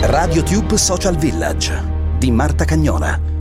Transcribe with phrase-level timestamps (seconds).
[0.00, 1.82] RadioTube Social Village
[2.18, 3.33] di Marta Cagnola.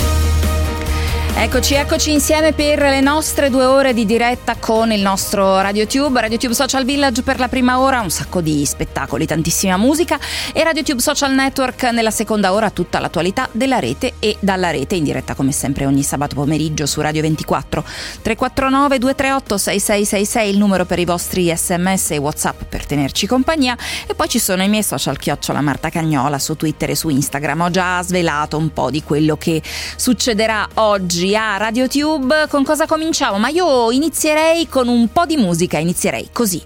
[1.35, 6.53] Eccoci, eccoci insieme per le nostre due ore di diretta con il nostro RadioTube, RadioTube
[6.53, 10.17] Social Village per la prima ora, un sacco di spettacoli, tantissima musica.
[10.53, 15.03] E RadioTube Social Network nella seconda ora tutta l'attualità della rete e dalla rete in
[15.03, 17.83] diretta come sempre ogni sabato pomeriggio su Radio 24
[18.21, 23.75] 349 238 6666 il numero per i vostri sms e whatsapp per tenerci compagnia.
[24.07, 27.61] E poi ci sono i miei social chiocciola Marta Cagnola su Twitter e su Instagram,
[27.61, 29.61] ho già svelato un po' di quello che
[29.97, 33.37] succederà oggi oggi a RadioTube con cosa cominciamo?
[33.37, 36.61] Ma io inizierei con un po' di musica, inizierei così.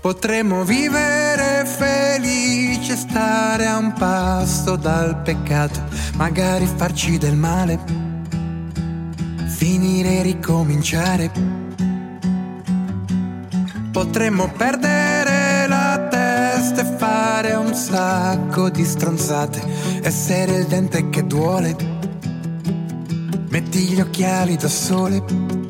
[0.00, 5.82] Potremmo vivere felici stare a un passo dal peccato,
[6.14, 7.80] magari farci del male,
[9.48, 11.32] finire e ricominciare.
[13.90, 19.60] Potremmo perdere la testa e fare un sacco di stronzate,
[20.02, 21.97] essere il dente che duole
[23.48, 25.67] metti gli occhiali da sole.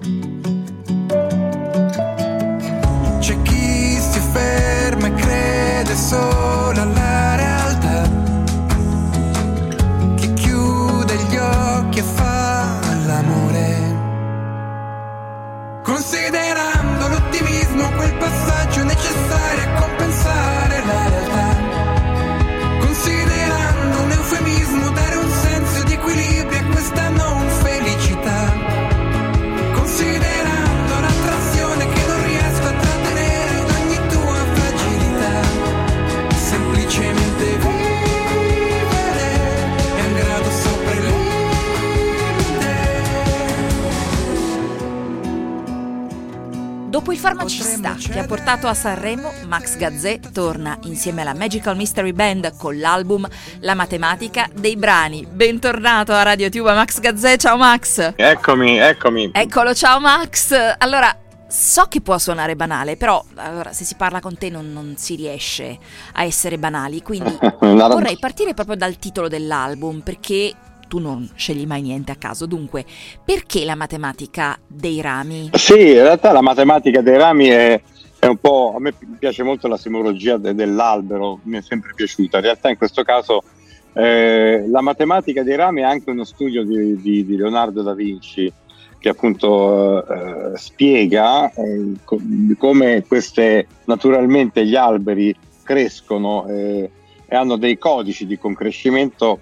[48.48, 53.28] Portato a Sanremo, Max Gazzè torna insieme alla Magical Mystery Band con l'album
[53.60, 55.26] La matematica dei brani.
[55.30, 58.14] Bentornato a Radio Tuba Max Gazzè, ciao Max.
[58.16, 59.32] Eccomi, eccomi.
[59.34, 60.54] Eccolo, ciao Max.
[60.78, 61.14] Allora,
[61.46, 65.14] so che può suonare banale, però allora, se si parla con te non, non si
[65.14, 65.76] riesce
[66.14, 70.54] a essere banali, quindi vorrei partire proprio dal titolo dell'album perché
[70.88, 72.46] tu non scegli mai niente a caso.
[72.46, 72.84] Dunque,
[73.22, 75.50] perché la matematica dei rami?
[75.52, 77.80] Sì, in realtà la matematica dei rami è.
[78.20, 82.38] A me piace molto la simologia de- dell'albero, mi è sempre piaciuta.
[82.38, 83.42] In realtà, in questo caso,
[83.92, 88.52] eh, la matematica dei rami è anche uno studio di, di- di Leonardo da Vinci
[88.98, 92.20] che appunto eh, spiega eh, co-
[92.58, 96.90] come queste naturalmente gli alberi crescono eh,
[97.26, 99.40] e hanno dei codici di concrescimento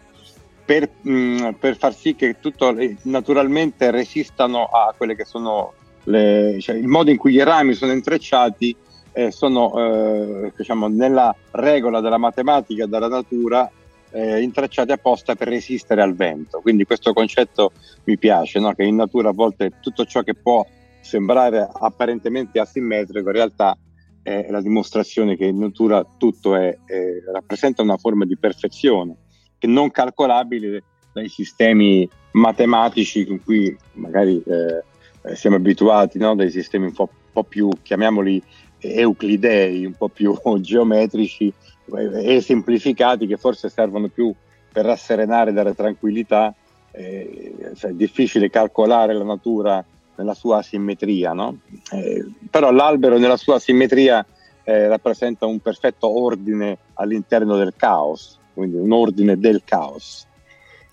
[0.64, 5.72] per, mh, per far sì che tutto eh, naturalmente resistano a quelle che sono
[6.06, 8.76] le, cioè il modo in cui i rami sono intrecciati
[9.12, 13.70] eh, sono eh, diciamo nella regola della matematica della natura
[14.10, 17.72] eh, intrecciati apposta per resistere al vento quindi questo concetto
[18.04, 18.72] mi piace no?
[18.74, 20.64] che in natura a volte tutto ciò che può
[21.00, 23.76] sembrare apparentemente asimmetrico in realtà
[24.22, 29.16] è la dimostrazione che in natura tutto è, è- rappresenta una forma di perfezione
[29.58, 34.84] che non calcolabile dai sistemi matematici con cui magari eh,
[35.26, 36.34] eh, siamo abituati, no?
[36.34, 38.42] dai sistemi un po', po' più, chiamiamoli
[38.78, 41.52] euclidei, un po' più geometrici
[41.96, 44.32] eh, e semplificati che forse servono più
[44.72, 46.54] per rasserenare e dare tranquillità.
[46.92, 49.84] Eh, cioè, è difficile calcolare la natura
[50.16, 51.58] nella sua asimmetria, no?
[51.92, 54.24] Eh, però l'albero nella sua asimmetria
[54.64, 60.26] eh, rappresenta un perfetto ordine all'interno del caos, quindi un ordine del caos.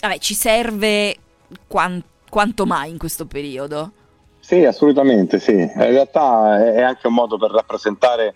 [0.01, 1.15] Vabbè, ci serve
[1.67, 3.91] quan- quanto mai in questo periodo?
[4.45, 5.53] Sì, assolutamente sì.
[5.53, 8.35] In realtà è anche un modo per rappresentare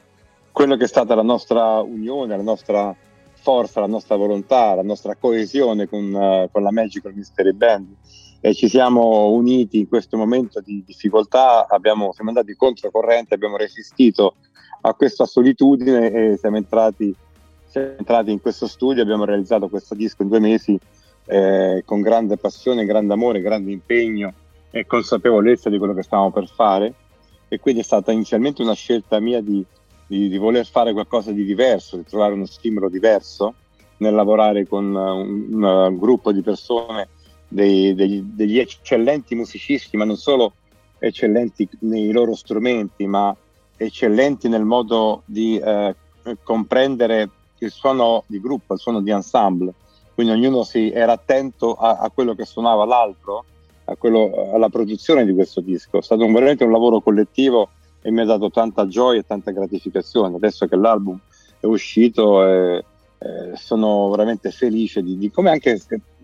[0.53, 2.95] quello che è stata la nostra unione, la nostra
[3.33, 7.94] forza, la nostra volontà, la nostra coesione con, eh, con la Magical Mystery Band.
[8.39, 14.36] E ci siamo uniti in questo momento di difficoltà, abbiamo, siamo andati controcorrente, abbiamo resistito
[14.83, 17.13] a questa solitudine e siamo entrati,
[17.68, 20.80] siamo entrati in questo studio, abbiamo realizzato questo disco in due mesi
[21.25, 24.33] eh, con grande passione, grande amore, grande impegno
[24.79, 26.94] e consapevolezza di quello che stavamo per fare.
[27.47, 29.63] E quindi è stata inizialmente una scelta mia di,
[30.06, 33.53] di- di voler fare qualcosa di diverso, di trovare uno stimolo diverso
[33.97, 37.09] nel lavorare con uh, un, un gruppo di persone,
[37.47, 40.53] dei- degli, degli eccellenti musicisti, ma non solo
[41.00, 43.35] eccellenti nei loro strumenti, ma
[43.77, 45.95] eccellenti nel modo di eh,
[46.44, 47.29] comprendere
[47.59, 49.74] il suono di gruppo, il suono di ensemble,
[50.13, 53.45] quindi ognuno si era attento a, a quello che suonava l'altro,
[53.95, 56.00] quello, alla produzione di questo disco.
[56.00, 57.69] È stato un, veramente un lavoro collettivo
[58.01, 60.36] e mi ha dato tanta gioia e tanta gratificazione.
[60.36, 61.19] Adesso che l'album
[61.60, 62.86] è uscito eh,
[63.19, 65.80] eh, sono veramente felice di, di, come anche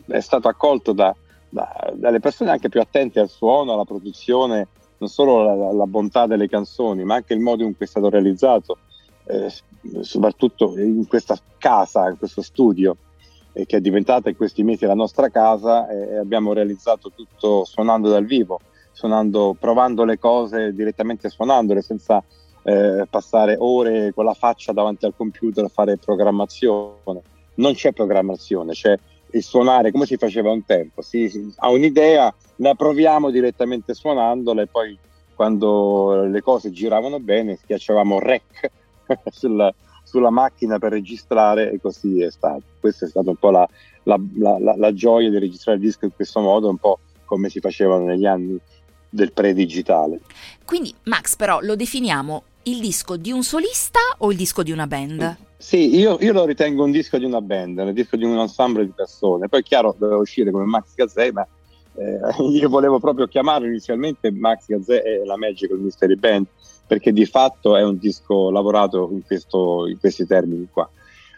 [0.08, 1.16] è stato accolto da,
[1.50, 4.68] da, dalle persone anche più attente al suono, alla produzione,
[4.98, 8.10] non solo la, la, bontà delle canzoni, ma anche il modo in cui è stato
[8.10, 8.78] realizzato,
[9.26, 9.52] eh,
[10.02, 12.98] soprattutto in questa casa, in questo studio
[13.54, 18.10] eh, che è diventata in questi mesi la nostra casa e abbiamo realizzato tutto suonando
[18.10, 18.60] dal vivo,
[18.92, 22.24] suonando, provando le cose direttamente suonandole senza
[22.64, 27.22] eh, passare ore con la faccia davanti al computer a fare programmazione.
[27.56, 28.98] Non c'è programmazione, c'è
[29.32, 31.02] il suonare come si faceva un tempo.
[31.02, 34.98] Si, si, ha un'idea, la proviamo direttamente suonandola e poi
[35.36, 38.72] quando le cose giravano bene schiacciavamo rec
[39.32, 39.74] sulla,
[40.14, 42.62] sulla macchina per registrare e così è stato.
[42.80, 43.68] Questa è stata un po' la,
[44.04, 47.60] la, la, la, gioia di registrare il disco in questo modo, un po' come si
[47.60, 48.56] facevano negli anni
[49.10, 50.20] del pre-digitale.
[50.66, 54.86] Quindi Max però lo definiamo il disco di un solista o il disco di una
[54.86, 55.36] band?
[55.58, 58.86] Sì, io, io lo ritengo un disco di una band, un disco di un ensemble
[58.86, 59.48] di persone.
[59.48, 61.48] Poi è chiaro, doveva uscire come Max Gazzè, ma
[61.96, 62.20] eh,
[62.54, 66.46] io volevo proprio chiamarlo inizialmente Max Gazzè e la Magical Mystery Band
[66.86, 70.90] perché di fatto è un disco lavorato in, questo, in questi termini qua,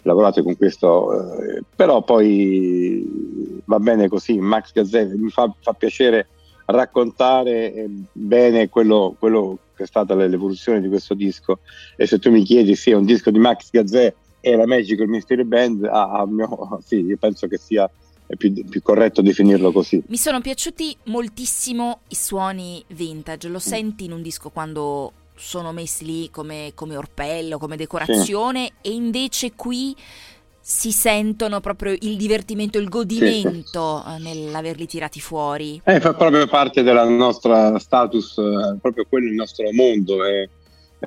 [0.03, 6.27] lavorato con questo, eh, però poi va bene così, Max Gazzè mi fa, fa piacere
[6.65, 11.59] raccontare eh, bene quello, quello, che è stata l'evoluzione di questo disco
[11.97, 15.07] e se tu mi chiedi se è un disco di Max Gazzè e la Magical
[15.07, 17.89] Mystery Band, ah, ah, mio, sì, io penso che sia
[18.37, 20.01] più, più, corretto definirlo così.
[20.07, 26.05] Mi sono piaciuti moltissimo i suoni vintage, lo senti in un disco quando sono messi
[26.05, 28.89] lì come, come orpello, come decorazione sì.
[28.89, 29.95] e invece qui
[30.67, 34.15] si sentono proprio il divertimento, il godimento sì, sì.
[34.15, 35.79] Eh, nell'averli tirati fuori.
[35.83, 40.25] Eh, fa proprio parte della nostra status, eh, proprio quello il nostro mondo.
[40.25, 40.49] È,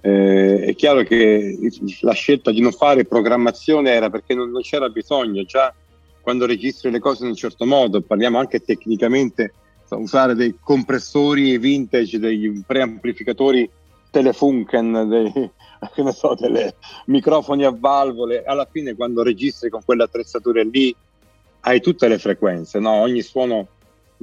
[0.01, 1.59] eh, è, chiaro che
[2.03, 5.75] la scelta di non fare programmazione era perché non, non c'era bisogno, già
[6.21, 9.55] quando registri le cose in un certo modo, parliamo anche tecnicamente,
[9.89, 13.69] usare dei compressori vintage, dei preamplificatori
[14.11, 15.51] Telefunken, dei,
[16.13, 16.75] so, delle
[17.07, 20.95] microfoni a valvole, alla fine quando registri con quelle attrezzature lì
[21.61, 22.93] hai tutte le frequenze, no?
[22.93, 23.67] ogni suono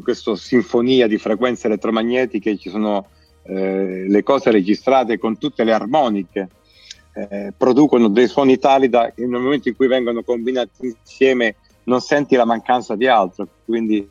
[0.01, 3.07] questa sinfonia di frequenze elettromagnetiche ci sono
[3.43, 6.49] eh, le cose registrate con tutte le armoniche,
[7.13, 12.35] eh, producono dei suoni tali da nel momento in cui vengono combinati insieme non senti
[12.35, 14.09] la mancanza di altro, quindi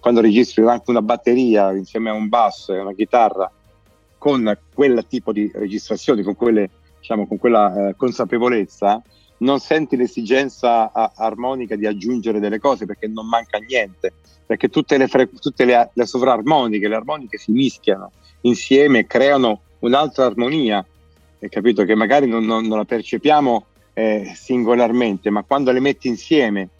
[0.00, 3.50] quando registri anche una batteria insieme a un basso e una chitarra
[4.16, 9.02] con quel tipo di registrazioni, con, quelle, diciamo, con quella eh, consapevolezza,
[9.38, 14.14] non senti l'esigenza a, armonica di aggiungere delle cose perché non manca niente,
[14.46, 18.12] perché tutte le, fre- tutte le, le sovrarmoniche, le armoniche si mischiano
[18.42, 20.84] insieme e creano un'altra armonia,
[21.38, 21.84] hai capito?
[21.84, 26.70] Che magari non, non, non la percepiamo eh, singolarmente, ma quando le metti insieme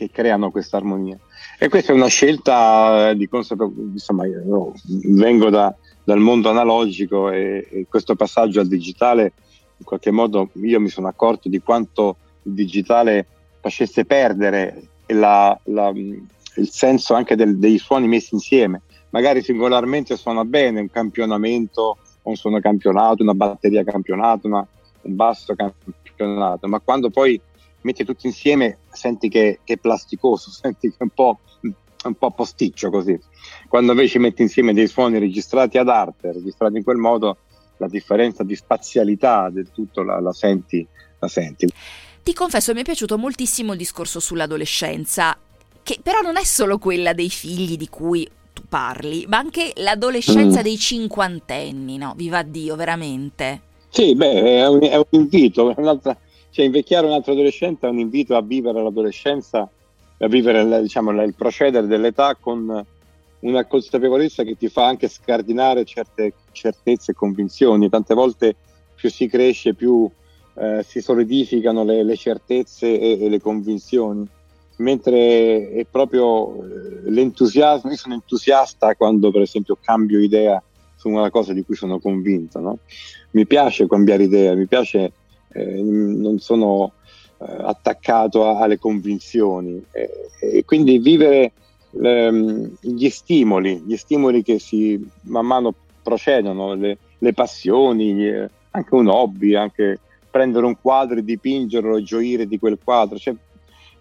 [0.00, 1.18] che creano questa armonia.
[1.58, 4.72] E questa è una scelta di consapevolezza, insomma, io
[5.04, 9.32] vengo da, dal mondo analogico e, e, questo passaggio al digitale,
[9.76, 13.26] in qualche modo io mi sono accorto di quanto il digitale
[13.60, 18.80] facesse perdere la, la, il senso anche del, dei suoni messi insieme.
[19.10, 24.66] Magari singolarmente suona bene un campionamento, un suono campionato, una batteria campionato, una,
[25.02, 27.38] un basso campionato, ma quando poi
[27.82, 31.40] metti tutto insieme senti che, che, è plasticoso, senti che è un po',
[32.04, 33.18] un po' posticcio così.
[33.68, 37.36] Quando invece metti insieme dei suoni registrati ad arte, registrati in quel modo,
[37.76, 40.86] la differenza di spazialità del tutto la, la, senti,
[41.18, 41.66] la senti.
[42.22, 45.36] Ti confesso, mi è piaciuto moltissimo il discorso sull'adolescenza,
[45.82, 50.60] che però non è solo quella dei figli di cui tu parli, ma anche l'adolescenza
[50.60, 50.62] mm.
[50.62, 52.12] dei cinquantenni, no?
[52.16, 53.62] Viva Dio, veramente.
[53.88, 56.16] Sì, beh, è un, è un invito, è un'altra
[56.50, 59.68] cioè invecchiare un altro adolescente è un invito a vivere l'adolescenza,
[60.18, 62.84] a vivere diciamo, il procedere dell'età con
[63.40, 67.88] una consapevolezza che ti fa anche scardinare certe certezze e convinzioni.
[67.88, 68.54] Tante volte
[68.94, 70.10] più si cresce, più
[70.54, 74.26] eh, si solidificano le, le certezze e, e, le convinzioni,
[74.78, 77.90] mentre è proprio eh, l'entusiasmo.
[77.90, 80.62] Io sono entusiasta quando, per esempio, cambio idea
[80.96, 82.58] su una cosa di cui sono convinto.
[82.58, 82.78] No?
[83.30, 85.12] Mi piace cambiare idea, mi piace
[85.52, 86.92] eh, non sono
[87.38, 89.84] eh, attaccato a, alle convinzioni.
[89.92, 91.52] E quindi vivere
[92.02, 99.08] ehm, gli stimoli, gli stimoli che si man mano procedono le, le passioni, anche un
[99.08, 99.98] hobby, anche
[100.30, 103.34] prendere un quadro e dipingerlo e gioire di quel quadro, cioè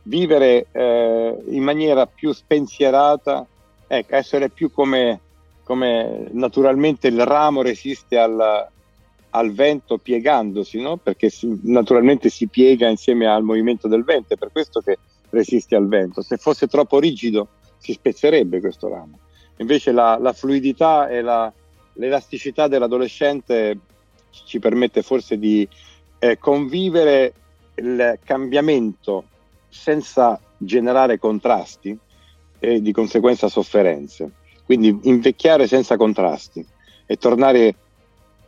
[0.03, 3.45] vivere eh, in maniera più spensierata,
[3.87, 5.19] ecco, essere più come,
[5.63, 8.67] come naturalmente il ramo resiste al,
[9.31, 10.97] al vento piegandosi, no?
[10.97, 14.97] perché si, naturalmente si piega insieme al movimento del vento, è per questo che
[15.29, 16.21] resiste al vento.
[16.21, 19.19] Se fosse troppo rigido si spezzerebbe questo ramo.
[19.57, 21.51] Invece la, la fluidità e la,
[21.93, 23.77] l'elasticità dell'adolescente
[24.45, 25.67] ci permette forse di
[26.19, 27.33] eh, convivere
[27.75, 29.25] il cambiamento
[29.69, 31.97] senza generare contrasti
[32.59, 34.31] e di conseguenza sofferenze.
[34.65, 36.65] Quindi invecchiare senza contrasti
[37.05, 37.75] e tornare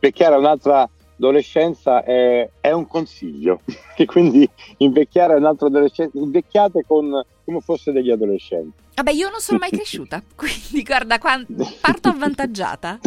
[0.02, 3.60] invecchiare a un'altra adolescenza è, è un consiglio.
[3.96, 8.80] e quindi invecchiare a un'altra adolescenza, invecchiate con, come fosse degli adolescenti.
[8.96, 12.98] Vabbè, io non sono mai cresciuta, quindi guarda, parto avvantaggiata.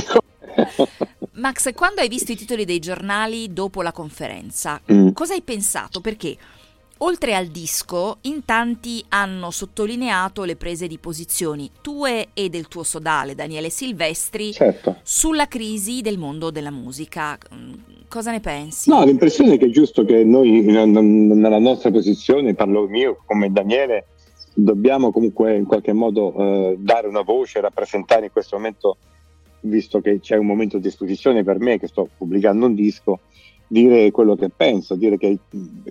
[1.34, 5.10] Max, quando hai visto i titoli dei giornali dopo la conferenza, mm.
[5.10, 6.00] cosa hai pensato?
[6.00, 6.38] Perché
[7.00, 12.84] oltre al disco, in tanti hanno sottolineato le prese di posizioni tue e del tuo
[12.84, 14.98] sodale Daniele Silvestri certo.
[15.04, 17.38] sulla crisi del mondo della musica.
[17.54, 17.74] Mm,
[18.08, 18.90] cosa ne pensi?
[18.90, 24.08] No, l'impressione è che è giusto che noi nella nostra posizione, parlo mio come Daniele,
[24.54, 28.98] dobbiamo comunque in qualche modo eh, dare una voce, rappresentare in questo momento
[29.66, 33.22] visto che c'è un momento di esposizione per me che sto pubblicando un disco,
[33.68, 35.38] dire quello che penso, dire che,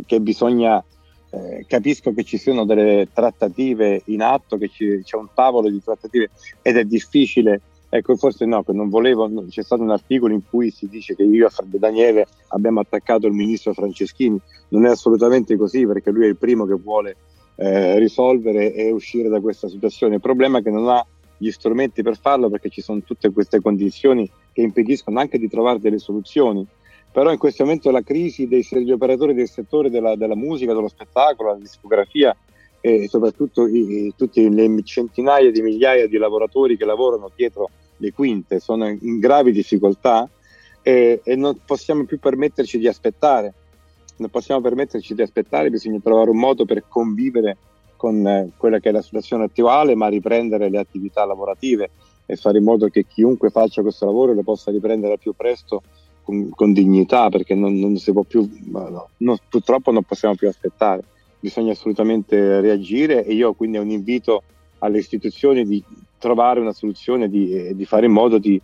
[0.06, 0.82] che bisogna,
[1.30, 5.82] eh, capisco che ci siano delle trattative in atto, che ci, c'è un tavolo di
[5.82, 6.30] trattative
[6.62, 10.70] ed è difficile, ecco forse no, che non volevo, c'è stato un articolo in cui
[10.70, 15.86] si dice che io Fabio Daniele abbiamo attaccato il ministro Franceschini, non è assolutamente così
[15.86, 17.16] perché lui è il primo che vuole
[17.56, 21.04] eh, risolvere e uscire da questa situazione, il problema è che non ha
[21.36, 25.80] gli strumenti per farlo perché ci sono tutte queste condizioni che impediscono anche di trovare
[25.80, 26.66] delle soluzioni.
[27.14, 31.52] Però in questo momento la crisi degli operatori del settore della, della musica, dello spettacolo,
[31.52, 32.36] della discografia
[32.80, 38.58] e soprattutto i, tutte le centinaia di migliaia di lavoratori che lavorano dietro le quinte
[38.58, 40.28] sono in gravi difficoltà
[40.82, 43.54] e, e non possiamo più permetterci di aspettare.
[44.16, 47.56] Non possiamo permetterci di aspettare, bisogna trovare un modo per convivere
[47.94, 51.90] con eh, quella che è la situazione attuale, ma riprendere le attività lavorative
[52.26, 55.82] e fare in modo che chiunque faccia questo lavoro lo possa riprendere al più presto
[56.24, 60.48] con, con dignità, perché non, non, si può più, no, no, purtroppo non possiamo più
[60.48, 61.02] aspettare.
[61.38, 64.42] Bisogna assolutamente reagire e io quindi ho un invito
[64.78, 65.82] alle istituzioni di
[66.18, 68.60] trovare una soluzione, di, eh, di fare in modo di,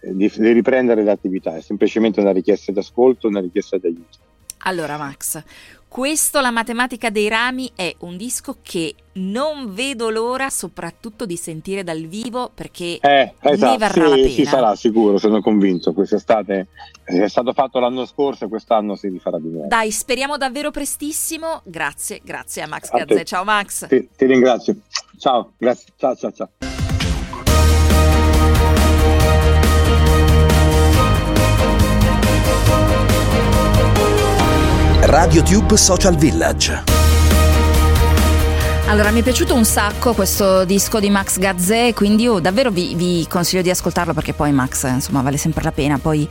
[0.00, 1.56] eh, di, riprendere le attività.
[1.56, 4.18] È semplicemente una richiesta d'ascolto, una richiesta di aiuto.
[4.66, 5.42] Allora Max,
[5.88, 11.84] questo, La matematica dei rami, è un disco che non vedo l'ora soprattutto di sentire
[11.84, 14.28] dal vivo perché eh, esatto, ne varrà sì, la pena.
[14.28, 15.92] Si farà sicuro, sono convinto.
[15.92, 16.66] Quest'estate
[17.04, 19.68] è stato fatto l'anno scorso e quest'anno si rifarà di nuovo.
[19.68, 21.62] Dai, speriamo davvero prestissimo.
[21.64, 23.24] Grazie, grazie a Max a Gazzè.
[23.24, 23.86] Ciao Max.
[23.86, 24.76] Ti, ti ringrazio.
[25.16, 25.92] Ciao, grazie.
[25.96, 26.85] Ciao, ciao, ciao.
[35.16, 37.05] RadioTube Social Village.
[38.88, 42.94] Allora, mi è piaciuto un sacco questo disco di Max Gazzè, quindi io davvero vi,
[42.94, 45.98] vi, consiglio di ascoltarlo perché poi Max, insomma, vale sempre la pena.
[45.98, 46.26] Poi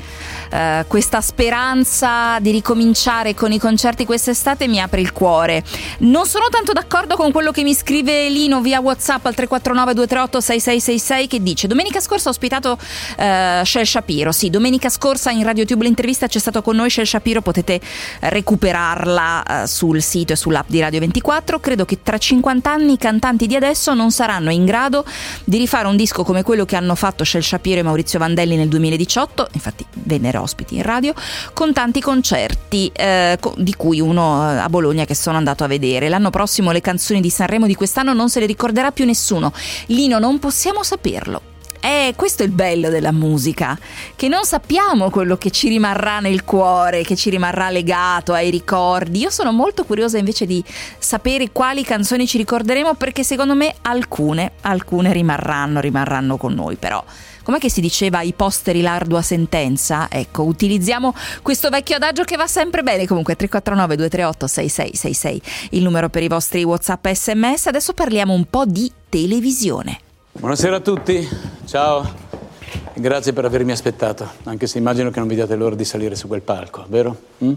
[0.51, 5.63] eh, questa speranza di ricominciare con i concerti quest'estate mi apre il cuore.
[6.00, 10.39] Non sono tanto d'accordo con quello che mi scrive Lino via WhatsApp al 349 238
[10.39, 12.77] 6666 che dice "Domenica scorsa ho ospitato
[13.17, 14.31] eh, Shel Shapiro".
[14.31, 17.81] Sì, domenica scorsa in RadioTube l'intervista c'è stato con noi Shel Shapiro, potete
[18.21, 21.59] recuperarla eh, sul sito e sull'app di Radio 24.
[21.59, 25.03] Credo che tra 5 50 anni i cantanti di adesso non saranno in grado
[25.45, 28.67] di rifare un disco come quello che hanno fatto Shel Shapiro e Maurizio Vandelli nel
[28.67, 31.15] 2018, infatti vennero ospiti in radio,
[31.53, 36.07] con tanti concerti, eh, di cui uno eh, a Bologna che sono andato a vedere.
[36.07, 39.51] L'anno prossimo le canzoni di Sanremo di quest'anno non se le ricorderà più nessuno.
[39.87, 41.54] Lino, non possiamo saperlo.
[41.79, 43.77] Eh, questo è il bello della musica,
[44.15, 49.20] che non sappiamo quello che ci rimarrà nel cuore, che ci rimarrà legato ai ricordi.
[49.20, 50.63] Io sono molto curiosa invece di
[50.98, 57.03] sapere quali canzoni ci ricorderemo perché secondo me alcune, alcune rimarranno, rimarranno con noi, però
[57.44, 60.08] com'è che si diceva i posteri l'ardua sentenza?
[60.10, 61.13] Ecco, utilizziamo
[61.44, 63.05] questo vecchio adagio che va sempre bene.
[63.05, 65.41] Comunque 349 238 6666,
[65.77, 67.67] il numero per i vostri WhatsApp e SMS.
[67.67, 70.00] Adesso parliamo un po' di televisione.
[70.38, 71.25] Buonasera a tutti,
[71.63, 72.06] ciao.
[72.94, 76.27] Grazie per avermi aspettato, anche se immagino che non vi diate l'ora di salire su
[76.27, 77.18] quel palco, vero?
[77.42, 77.54] Mm?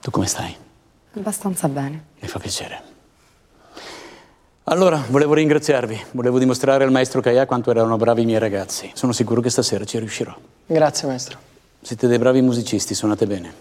[0.00, 0.54] Tu come stai?
[1.14, 2.06] Abbastanza bene.
[2.18, 2.82] Mi fa piacere.
[4.64, 8.90] Allora, volevo ringraziarvi, volevo dimostrare al maestro Kaya quanto erano bravi i miei ragazzi.
[8.94, 10.36] Sono sicuro che stasera ci riuscirò.
[10.66, 11.38] Grazie, maestro.
[11.80, 13.54] Siete dei bravi musicisti, suonate bene.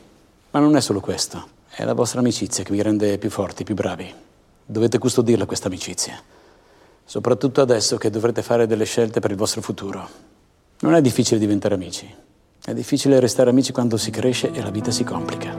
[0.50, 3.76] Ma non è solo questo, è la vostra amicizia che vi rende più forti, più
[3.76, 4.12] bravi.
[4.66, 6.20] Dovete custodirla questa amicizia.
[7.10, 10.08] Soprattutto adesso che dovrete fare delle scelte per il vostro futuro.
[10.82, 12.08] Non è difficile diventare amici.
[12.64, 15.56] È difficile restare amici quando si cresce e la vita si complica.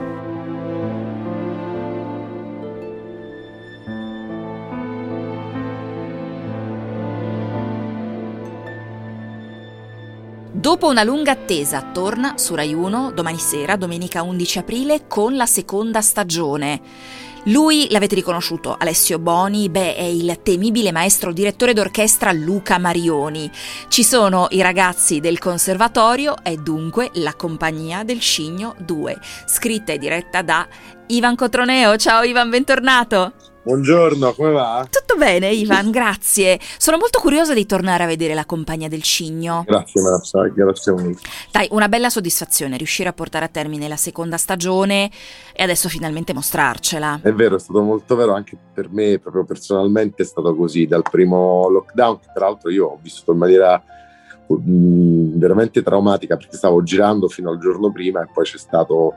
[10.53, 15.45] Dopo una lunga attesa, torna su Rai 1 domani sera, domenica 11 aprile, con la
[15.45, 16.81] seconda stagione.
[17.45, 23.49] Lui l'avete riconosciuto, Alessio Boni, beh, è il temibile maestro direttore d'orchestra Luca Marioni.
[23.87, 29.17] Ci sono i ragazzi del conservatorio e dunque la compagnia del Scigno 2,
[29.47, 30.67] scritta e diretta da
[31.07, 31.97] Ivan Cotroneo.
[31.97, 33.33] Ciao Ivan, bentornato.
[33.63, 34.87] Buongiorno, come va?
[34.89, 36.59] Tutto bene, Ivan, grazie.
[36.79, 39.63] Sono molto curiosa di tornare a vedere la compagnia del Cigno.
[39.67, 41.21] Grazie, Marza, grazie molto.
[41.51, 45.11] Dai, una bella soddisfazione riuscire a portare a termine la seconda stagione
[45.53, 47.19] e adesso finalmente mostrarcela.
[47.21, 50.87] È vero, è stato molto vero anche per me, proprio personalmente è stato così.
[50.87, 53.79] Dal primo lockdown, che tra l'altro io ho vissuto in maniera
[54.51, 59.13] mm, veramente traumatica perché stavo girando fino al giorno prima e poi c'è stato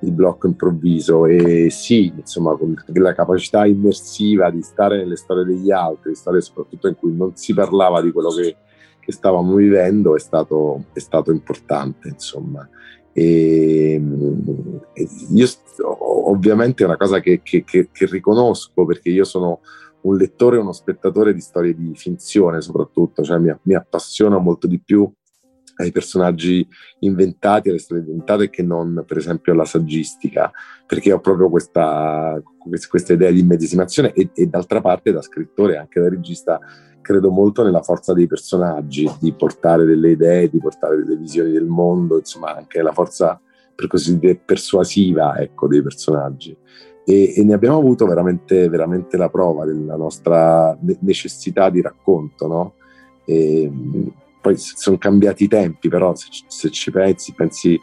[0.00, 5.70] il blocco improvviso e sì, insomma, con la capacità immersiva di stare nelle storie degli
[5.70, 8.56] altri, storie soprattutto in cui non si parlava di quello che,
[9.00, 12.68] che stavamo vivendo, è stato, è stato importante, insomma.
[13.12, 14.00] E,
[14.92, 15.46] e io
[16.26, 19.60] ovviamente è una cosa che, che, che, che riconosco perché io sono
[20.02, 24.68] un lettore e uno spettatore di storie di finzione soprattutto, cioè mi, mi appassiona molto
[24.68, 25.10] di più
[25.78, 26.66] ai personaggi
[27.00, 30.50] inventati, alle storie inventate che non per esempio alla saggistica,
[30.86, 32.40] perché ho proprio questa,
[32.88, 36.60] questa idea di immedesimazione e, e d'altra parte da scrittore e anche da regista
[37.00, 41.64] credo molto nella forza dei personaggi, di portare delle idee, di portare delle visioni del
[41.64, 43.40] mondo, insomma anche la forza
[43.74, 46.54] per così dire persuasiva ecco, dei personaggi.
[47.06, 52.74] E, e, ne abbiamo avuto veramente, veramente la prova della nostra necessità di racconto, no?
[53.24, 53.70] E,
[54.48, 57.78] poi sono cambiati i tempi, però se, se ci pensi, pensi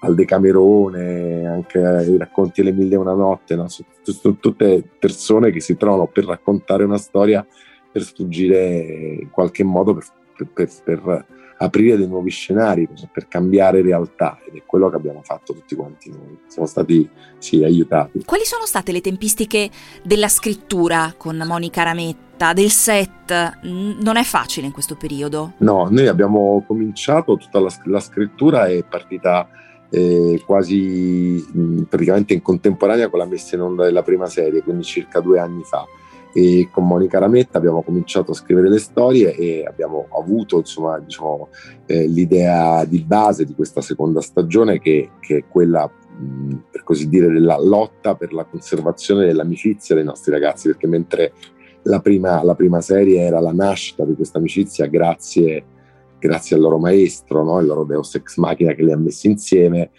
[0.00, 3.68] al Decamerone, anche ai racconti Le Mille e una Notte, no?
[3.68, 7.46] sono, sono tutte persone che si trovano per raccontare una storia,
[7.90, 11.26] per sfuggire in qualche modo, per, per, per
[11.62, 16.08] aprire dei nuovi scenari, per cambiare realtà ed è quello che abbiamo fatto tutti quanti
[16.10, 16.38] noi.
[16.46, 18.24] Siamo stati sì, aiutati.
[18.24, 19.68] Quali sono state le tempistiche
[20.02, 23.58] della scrittura con Monica Rametta, del set?
[23.62, 25.52] Non è facile in questo periodo?
[25.58, 29.46] No, noi abbiamo cominciato, tutta la, la scrittura è partita
[29.90, 34.84] eh, quasi mh, praticamente in contemporanea con la messa in onda della prima serie, quindi
[34.84, 35.86] circa due anni fa
[36.32, 41.48] e con Monica Rametta abbiamo cominciato a scrivere le storie e abbiamo avuto insomma, diciamo,
[41.86, 47.08] eh, l'idea di base di questa seconda stagione che, che è quella mh, per così
[47.08, 51.32] dire della lotta per la conservazione dell'amicizia dei nostri ragazzi perché mentre
[51.82, 55.64] la prima, la prima serie era la nascita di questa amicizia grazie,
[56.18, 57.58] grazie al loro maestro, no?
[57.58, 59.90] il loro Deus Ex Machina che li ha messi insieme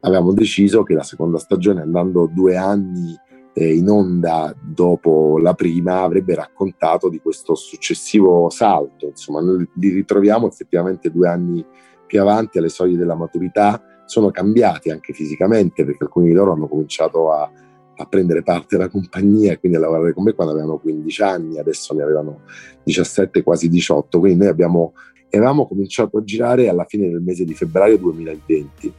[0.00, 3.14] avevamo deciso che la seconda stagione andando due anni
[3.52, 9.06] eh, in onda dopo la prima avrebbe raccontato di questo successivo salto.
[9.06, 11.64] Insomma, noi li ritroviamo effettivamente due anni
[12.06, 16.66] più avanti alle soglie della maturità, sono cambiati anche fisicamente perché alcuni di loro hanno
[16.66, 17.48] cominciato a,
[17.96, 21.58] a prendere parte alla compagnia e quindi a lavorare con me quando avevano 15 anni,
[21.58, 22.40] adesso ne avevano
[22.82, 24.94] 17, quasi 18, quindi noi abbiamo,
[25.30, 28.94] avevamo cominciato a girare alla fine del mese di febbraio 2020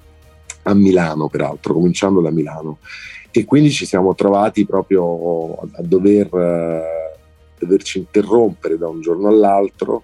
[0.64, 2.78] a Milano peraltro, cominciando da Milano
[3.32, 7.18] e quindi ci siamo trovati proprio a dover, eh,
[7.58, 10.04] doverci interrompere da un giorno all'altro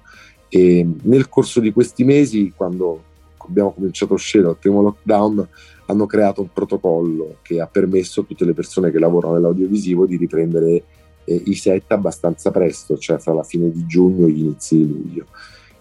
[0.50, 3.04] e nel corso di questi mesi, quando
[3.38, 5.48] abbiamo cominciato a uscire dal primo lockdown,
[5.88, 10.18] hanno creato un protocollo che ha permesso a tutte le persone che lavorano nell'audiovisivo di
[10.18, 10.84] riprendere
[11.24, 14.88] eh, i set abbastanza presto, cioè fra la fine di giugno e gli inizi di
[14.88, 15.26] luglio.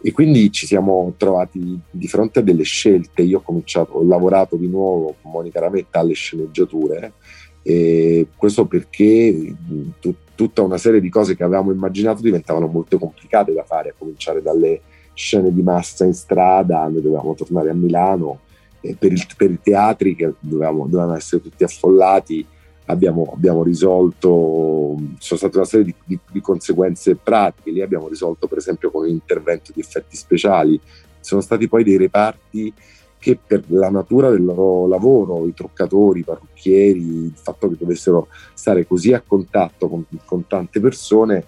[0.01, 3.23] E quindi ci siamo trovati di fronte a delle scelte.
[3.23, 7.15] Io ho cominciato, ho lavorato di nuovo con Monica Rametta alle sceneggiature,
[7.63, 9.55] e questo perché
[9.99, 13.95] t- tutta una serie di cose che avevamo immaginato diventavano molto complicate da fare, a
[13.99, 14.83] cominciare dalle
[15.15, 18.41] scene di massa in strada, noi dovevamo tornare a Milano,
[18.81, 22.47] per, il, per, i teatri che dovevamo, dovevano essere tutti affollati,
[22.87, 28.47] abbiamo, abbiamo risolto, sono state una serie di, di, di, conseguenze pratiche, lì abbiamo risolto
[28.47, 30.81] per esempio con l'intervento di effetti speciali,
[31.21, 32.73] sono stati poi dei reparti
[33.19, 38.29] che per la natura del loro lavoro, i truccatori, i parrucchieri, il fatto che dovessero
[38.55, 41.47] stare così a contatto con, con tante persone,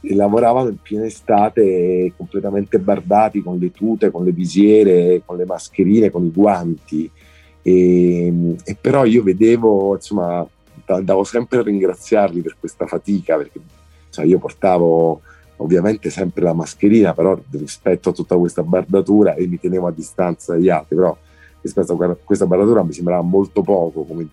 [0.00, 5.46] e lavoravano in piena estate completamente bardati con le tute, con le visiere, con le
[5.46, 7.10] mascherine, con i guanti.
[7.62, 10.46] E, e però io vedevo, insomma,
[10.94, 13.60] andavo sempre a ringraziarli per questa fatica, perché
[14.10, 15.20] cioè, io portavo
[15.56, 20.52] ovviamente sempre la mascherina, però rispetto a tutta questa bardatura e mi tenevo a distanza
[20.52, 21.16] dagli altri, però
[21.60, 24.28] rispetto a questa barratura mi sembrava molto poco, come,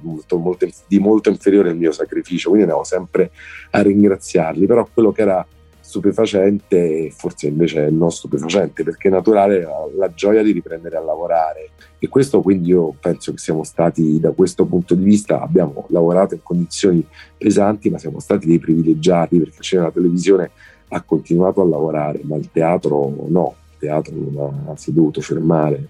[0.00, 3.30] molto, molto, di molto inferiore al mio sacrificio, quindi andavo sempre
[3.70, 5.46] a ringraziarli, però quello che era
[5.82, 11.70] stupefacente, forse invece non stupefacente, perché è naturale la, la, gioia di riprendere a lavorare.
[11.98, 16.34] E questo quindi io penso che siamo stati, da questo punto di vista, abbiamo lavorato
[16.34, 20.50] in condizioni pesanti, ma siamo stati dei privilegiati perché c'è la televisione
[20.94, 25.20] ha continuato a lavorare, ma il teatro no, il teatro non ha, si è dovuto
[25.20, 25.88] fermare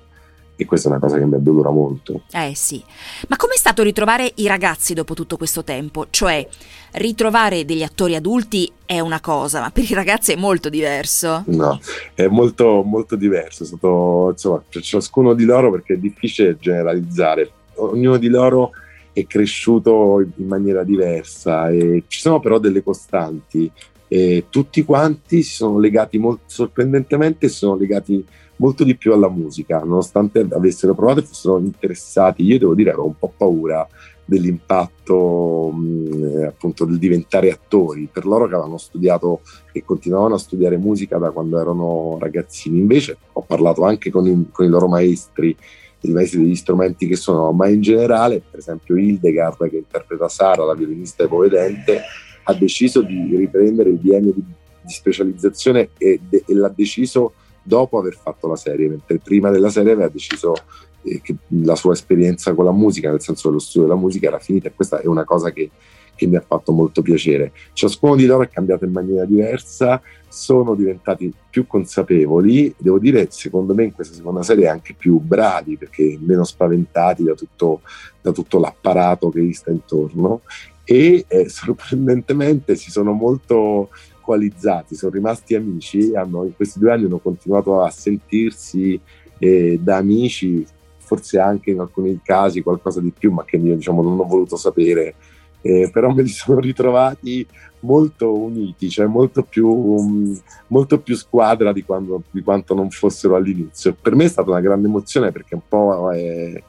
[0.63, 2.23] e questa è una cosa che mi addolora molto.
[2.33, 2.83] Eh sì,
[3.29, 6.07] ma com'è stato ritrovare i ragazzi dopo tutto questo tempo?
[6.11, 6.47] Cioè,
[6.93, 11.45] ritrovare degli attori adulti è una cosa, ma per i ragazzi è molto diverso.
[11.47, 11.79] No,
[12.15, 17.51] è molto, molto diverso, è stato, insomma, per ciascuno di loro perché è difficile generalizzare,
[17.75, 18.73] ognuno di loro
[19.13, 23.71] è cresciuto in maniera diversa e ci sono però delle costanti.
[24.09, 28.23] E tutti quanti si sono legati molto sorprendentemente si sono legati
[28.63, 32.45] molto di più alla musica, nonostante avessero provato e fossero interessati.
[32.45, 33.87] Io devo dire, avevo un po' paura
[34.25, 39.41] dell'impatto mh, appunto del diventare attori per loro che avevano studiato
[39.73, 44.47] e continuavano a studiare musica da quando erano ragazzini invece ho parlato anche con i,
[44.53, 45.55] con i loro maestri
[46.03, 50.65] i maestri degli strumenti che sono ma in generale per esempio Hildegard che interpreta Sara
[50.65, 52.01] la violinista ipovedente
[52.45, 57.99] ha deciso di riprendere il biennio di, di specializzazione e, de, e l'ha deciso dopo
[57.99, 60.55] aver fatto la serie, mentre prima della serie aveva deciso
[61.03, 64.39] eh, che la sua esperienza con la musica, nel senso dello studio della musica, era
[64.39, 65.71] finita e questa è una cosa che,
[66.15, 67.53] che mi ha fatto molto piacere.
[67.73, 73.75] Ciascuno di loro è cambiato in maniera diversa, sono diventati più consapevoli, devo dire secondo
[73.75, 77.83] me in questa seconda serie anche più bravi perché meno spaventati da tutto,
[78.21, 80.41] da tutto l'apparato che gli sta intorno
[80.85, 83.91] e eh, sorprendentemente si sono molto
[84.23, 88.99] coalizzati, sono rimasti amici, hanno, in questi due anni hanno continuato a sentirsi
[89.39, 90.65] eh, da amici,
[90.97, 94.57] forse anche in alcuni casi qualcosa di più, ma che io diciamo, non ho voluto
[94.57, 95.15] sapere,
[95.61, 97.47] eh, però me li sono ritrovati
[97.81, 103.37] molto uniti, cioè molto più, um, molto più squadra di, quando, di, quanto non fossero
[103.37, 103.95] all'inizio.
[104.01, 106.63] Per me è stata una grande emozione perché un po' è,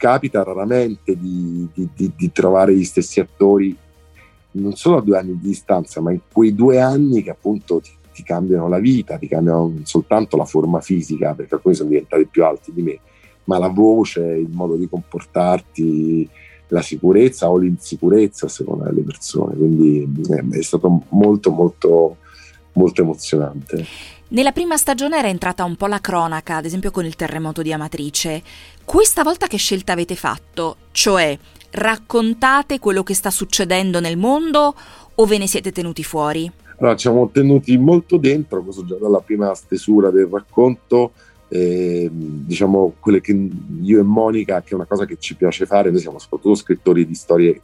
[0.00, 3.76] capita raramente di, di, di trovare gli stessi attori
[4.52, 7.90] non solo a due anni di distanza, ma in quei due anni che appunto ti,
[8.12, 12.26] ti cambiano la vita, ti cambiano non soltanto la forma fisica, perché alcuni sono diventati
[12.26, 12.98] più alti di me,
[13.44, 16.28] ma la voce, il modo di comportarti,
[16.68, 19.56] la sicurezza o l'insicurezza a seconda delle persone.
[19.56, 22.16] Quindi eh, è stato molto molto
[22.72, 23.84] molto emozionante.
[24.28, 27.72] Nella prima stagione era entrata un po' la cronaca, ad esempio con il terremoto di
[27.72, 28.42] Amatrice.
[28.84, 30.76] Questa volta che scelta avete fatto?
[30.92, 31.36] Cioè,
[31.72, 34.74] raccontate quello che sta succedendo nel mondo
[35.14, 36.50] o ve ne siete tenuti fuori?
[36.78, 41.12] Allora, ci siamo tenuti molto dentro, questo già dalla prima stesura del racconto,
[41.48, 43.36] eh, diciamo quelle che
[43.82, 47.06] io e Monica, che è una cosa che ci piace fare, noi siamo soprattutto scrittori
[47.06, 47.60] di storie,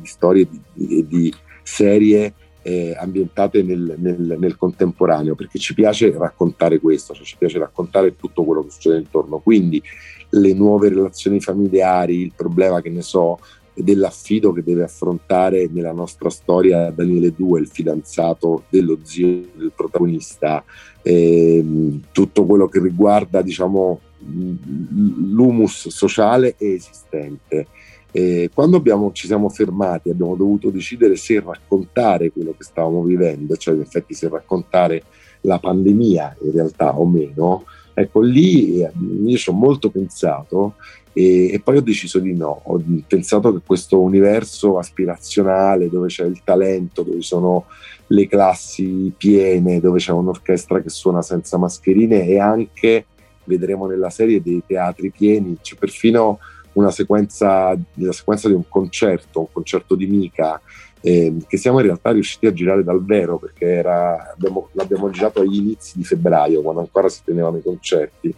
[0.00, 6.80] di, storie di, di, serie eh, ambientate nel, nel, nel, contemporaneo, perché ci piace raccontare
[6.80, 9.38] questo, cioè ci piace raccontare tutto quello che succede intorno.
[9.38, 9.80] Quindi
[10.30, 13.38] le nuove relazioni familiari, il problema che ne so
[13.74, 20.62] dell'affido che deve affrontare nella nostra storia Daniele Due, il fidanzato dello zio del protagonista,
[21.02, 27.66] ehm, tutto quello che riguarda diciamo, l'humus sociale e esistente.
[28.12, 33.56] Eh, quando abbiamo, ci siamo fermati abbiamo dovuto decidere se raccontare quello che stavamo vivendo,
[33.56, 35.04] cioè in effetti se raccontare
[35.42, 37.64] la pandemia in realtà o meno,
[37.94, 38.90] Ecco, lì eh,
[39.24, 40.74] io ci ho molto pensato
[41.12, 42.62] e, e, poi ho deciso di no.
[42.64, 47.66] Ho pensato che questo universo aspirazionale dove c'è il talento, dove sono
[48.08, 53.06] le classi piene, dove c'è un'orchestra che suona senza mascherine e anche,
[53.44, 56.38] vedremo nella serie, dei teatri pieni, c'è perfino
[56.72, 60.60] una sequenza, la sequenza di un concerto, un concerto di Mica
[61.02, 65.40] eh, che siamo in realtà riusciti a girare dal vero perché era, abbiamo, l'abbiamo girato
[65.40, 68.34] agli inizi di febbraio quando ancora si tenevano i concerti.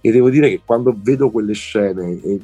[0.00, 2.40] E devo dire che quando vedo quelle scene e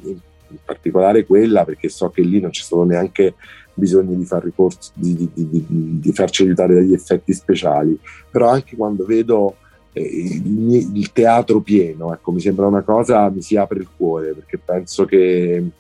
[0.52, 3.34] in particolare quella perché so che lì non c'è stato neanche
[3.74, 5.64] bisogno di far ricorso di, di, di,
[5.98, 7.98] di farci aiutare dagli effetti speciali
[8.30, 9.56] però anche quando vedo
[9.94, 14.34] eh, il, il, teatro pieno ecco mi sembra una cosa mi si apre il cuore
[14.34, 15.70] perché penso che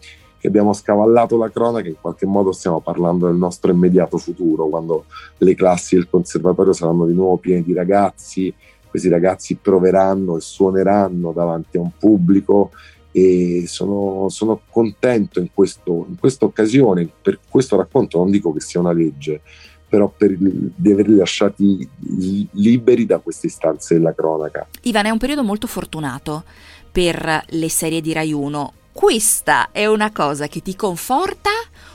[0.42, 5.04] che abbiamo scavallato la cronaca, in qualche modo stiamo parlando del nostro immediato futuro, quando
[5.38, 8.52] le classi del conservatorio saranno di nuovo piene di ragazzi,
[8.90, 12.72] questi ragazzi proveranno e suoneranno davanti a un pubblico
[13.12, 18.60] e sono, sono contento in, questo, in questa occasione, per questo racconto non dico che
[18.60, 19.42] sia una legge,
[19.88, 21.88] però per, di averli lasciati
[22.54, 24.66] liberi da queste istanze della cronaca.
[24.82, 26.42] Ivan, è un periodo molto fortunato
[26.90, 28.72] per le serie di Rai 1.
[28.92, 31.50] Questa è una cosa che ti conforta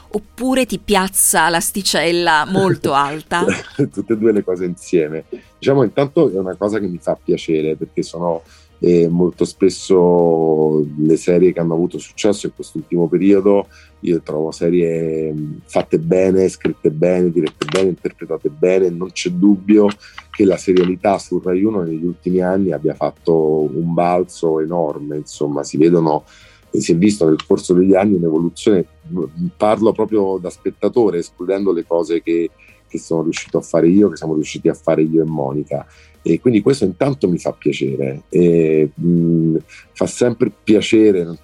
[0.10, 3.46] oppure ti piazza l'asticella molto alta?
[3.76, 5.26] Tutte e due le cose insieme.
[5.58, 8.42] Diciamo intanto è una cosa che mi fa piacere perché sono
[8.80, 13.68] e molto spesso le serie che hanno avuto successo in quest'ultimo periodo
[14.02, 15.34] io trovo serie
[15.66, 19.88] fatte bene, scritte bene, dirette bene, interpretate bene, non c'è dubbio
[20.30, 25.64] che la serialità su Rai 1 negli ultimi anni abbia fatto un balzo enorme, insomma
[25.64, 26.26] si vedono
[26.72, 28.86] si è visto nel corso degli anni un'evoluzione,
[29.56, 32.50] parlo proprio da spettatore, escludendo le cose che,
[32.88, 35.86] che sono riuscito a fare io, che siamo riusciti a fare io e Monica.
[36.22, 39.58] E quindi questo intanto mi fa piacere, e, mh,
[39.94, 41.38] fa sempre piacere,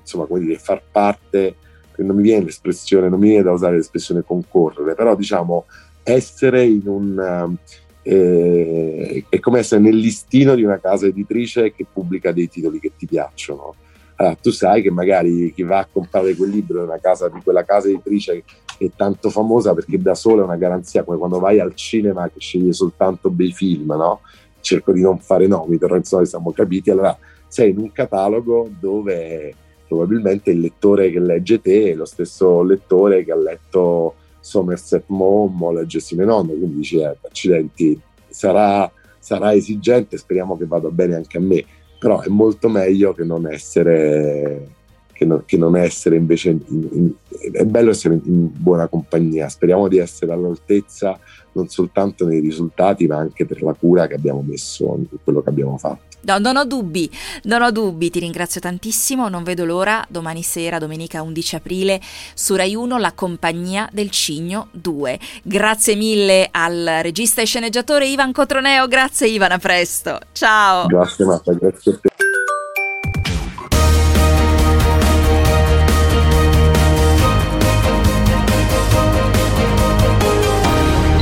[0.00, 1.54] insomma, come dire, far parte,
[1.98, 5.66] non mi viene l'espressione, non mi viene da usare l'espressione concorrere, però diciamo
[6.02, 7.56] essere in un...
[8.02, 12.92] Eh, è come essere nel listino di una casa editrice che pubblica dei titoli che
[12.96, 13.74] ti piacciono.
[14.20, 17.64] Allora, tu sai che magari chi va a comprare quel libro una casa di quella
[17.64, 18.42] casa editrice
[18.76, 22.40] è tanto famosa perché da sola è una garanzia, come quando vai al cinema che
[22.40, 24.22] sceglie soltanto bei film, no?
[24.60, 26.90] Cerco di non fare nomi, però insomma siamo capiti.
[26.90, 29.54] Allora sei in un catalogo dove
[29.86, 35.62] probabilmente il lettore che legge te è lo stesso lettore che ha letto Somerset Maugham
[35.62, 41.38] o leggessime nonne, quindi dici, eh, accidenti, sarà, sarà esigente, speriamo che vada bene anche
[41.38, 41.64] a me,
[41.98, 44.76] però è molto meglio che non essere
[45.12, 47.12] che non, che non essere invece in, in,
[47.52, 49.48] è bello essere in buona compagnia.
[49.48, 51.18] Speriamo di essere all'altezza
[51.52, 55.48] non soltanto nei risultati ma anche per la cura che abbiamo messo in quello che
[55.48, 57.10] abbiamo fatto No, non ho dubbi,
[57.44, 61.98] non ho dubbi, ti ringrazio tantissimo, non vedo l'ora, domani sera, domenica 11 aprile,
[62.34, 65.18] su Rai 1, La compagnia del Cigno 2.
[65.42, 70.86] Grazie mille al regista e sceneggiatore Ivan Cotroneo, grazie Ivan, a presto, ciao!
[70.86, 72.08] Grazie Marta, grazie a te.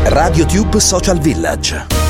[0.08, 2.05] RadioTube Social Village.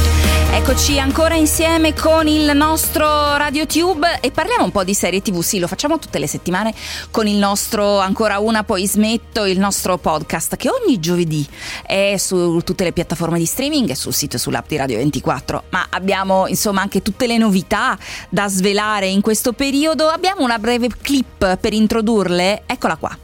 [0.69, 5.41] Eccoci ancora insieme con il nostro RadioTube e parliamo un po' di serie TV.
[5.41, 6.75] Sì, lo facciamo tutte le settimane
[7.13, 11.47] con il nostro Ancora una, poi smetto, il nostro podcast che ogni giovedì
[11.87, 15.63] è su tutte le piattaforme di streaming e sul sito e sull'app di Radio 24.
[15.69, 17.97] Ma abbiamo insomma anche tutte le novità
[18.29, 20.09] da svelare in questo periodo.
[20.09, 22.65] Abbiamo una breve clip per introdurle.
[22.67, 23.17] Eccola qua.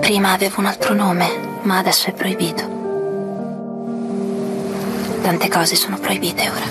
[0.00, 2.87] Prima avevo un altro nome, ma adesso è proibito.
[5.22, 6.66] Tante cose sono proibite ora.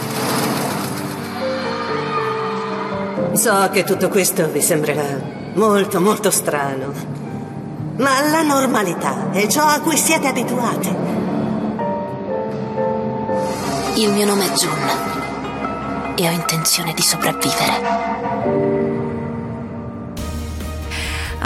[3.34, 5.20] So che tutto questo vi sembrerà
[5.54, 6.92] molto, molto strano.
[7.98, 10.96] Ma la normalità è ciò a cui siete abituati.
[13.96, 18.27] Il mio nome è Jun e ho intenzione di sopravvivere.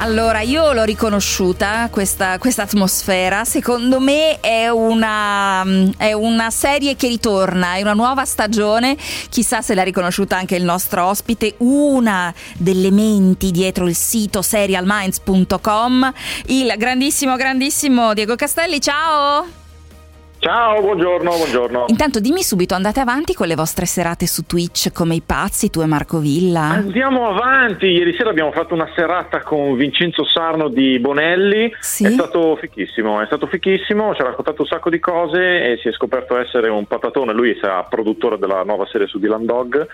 [0.02, 3.46] Allora, io l'ho riconosciuta, questa, atmosfera.
[3.46, 5.64] Secondo me è una,
[5.96, 8.98] è una, serie che ritorna, è una nuova stagione.
[9.30, 16.14] Chissà se l'ha riconosciuta anche il nostro ospite, una delle menti dietro il sito serialminds.com,
[16.48, 18.82] il grandissimo, grandissimo Diego Castelli.
[18.82, 19.61] Ciao!
[20.43, 21.86] Ciao, buongiorno, buongiorno.
[21.89, 25.82] Intanto dimmi subito, andate avanti con le vostre serate su Twitch come i pazzi, tu
[25.82, 26.62] e Marco Villa?
[26.62, 32.06] Andiamo avanti, ieri sera abbiamo fatto una serata con Vincenzo Sarno di Bonelli, sì?
[32.06, 35.89] è stato fichissimo, è stato fichissimo, ci ha raccontato un sacco di cose e si
[35.89, 39.88] è scoperto essere un patatone, lui sarà produttore della nuova serie su Dylan Dog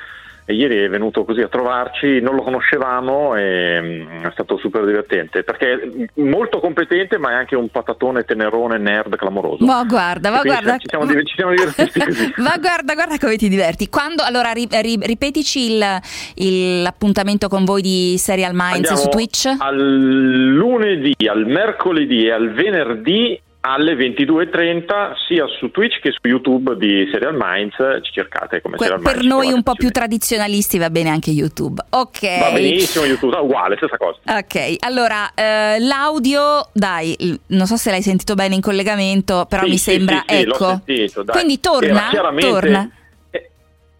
[0.49, 4.85] e ieri è venuto così a trovarci, non lo conoscevamo e mm, è stato super
[4.85, 9.65] divertente perché è molto competente ma è anche un patatone tenerone nerd clamoroso.
[9.65, 10.77] Ma guarda, ma guarda.
[10.77, 11.11] Ci siamo, ma...
[11.21, 12.33] ci siamo divertiti così.
[12.39, 13.89] ma guarda, guarda come ti diverti.
[13.89, 15.99] Quando, allora ri, ri, ripetici il,
[16.35, 19.53] il, l'appuntamento con voi di Serial Minds Andiamo su Twitch.
[19.57, 26.77] Al lunedì, al mercoledì e al venerdì alle 22.30 sia su Twitch che su YouTube
[26.77, 29.27] di Serial Minds ci cercate come que- Serial per Minds.
[29.27, 31.83] Per noi un po' più tradizionalisti va bene anche YouTube.
[31.89, 32.39] Ok.
[32.39, 34.19] Va benissimo YouTube, ah, uguale, stessa cosa.
[34.25, 37.15] Ok, allora eh, l'audio, dai,
[37.47, 40.81] non so se l'hai sentito bene in collegamento, però sì, mi sì, sembra, sì, ecco.
[40.85, 42.91] Sentito, Quindi torna, torna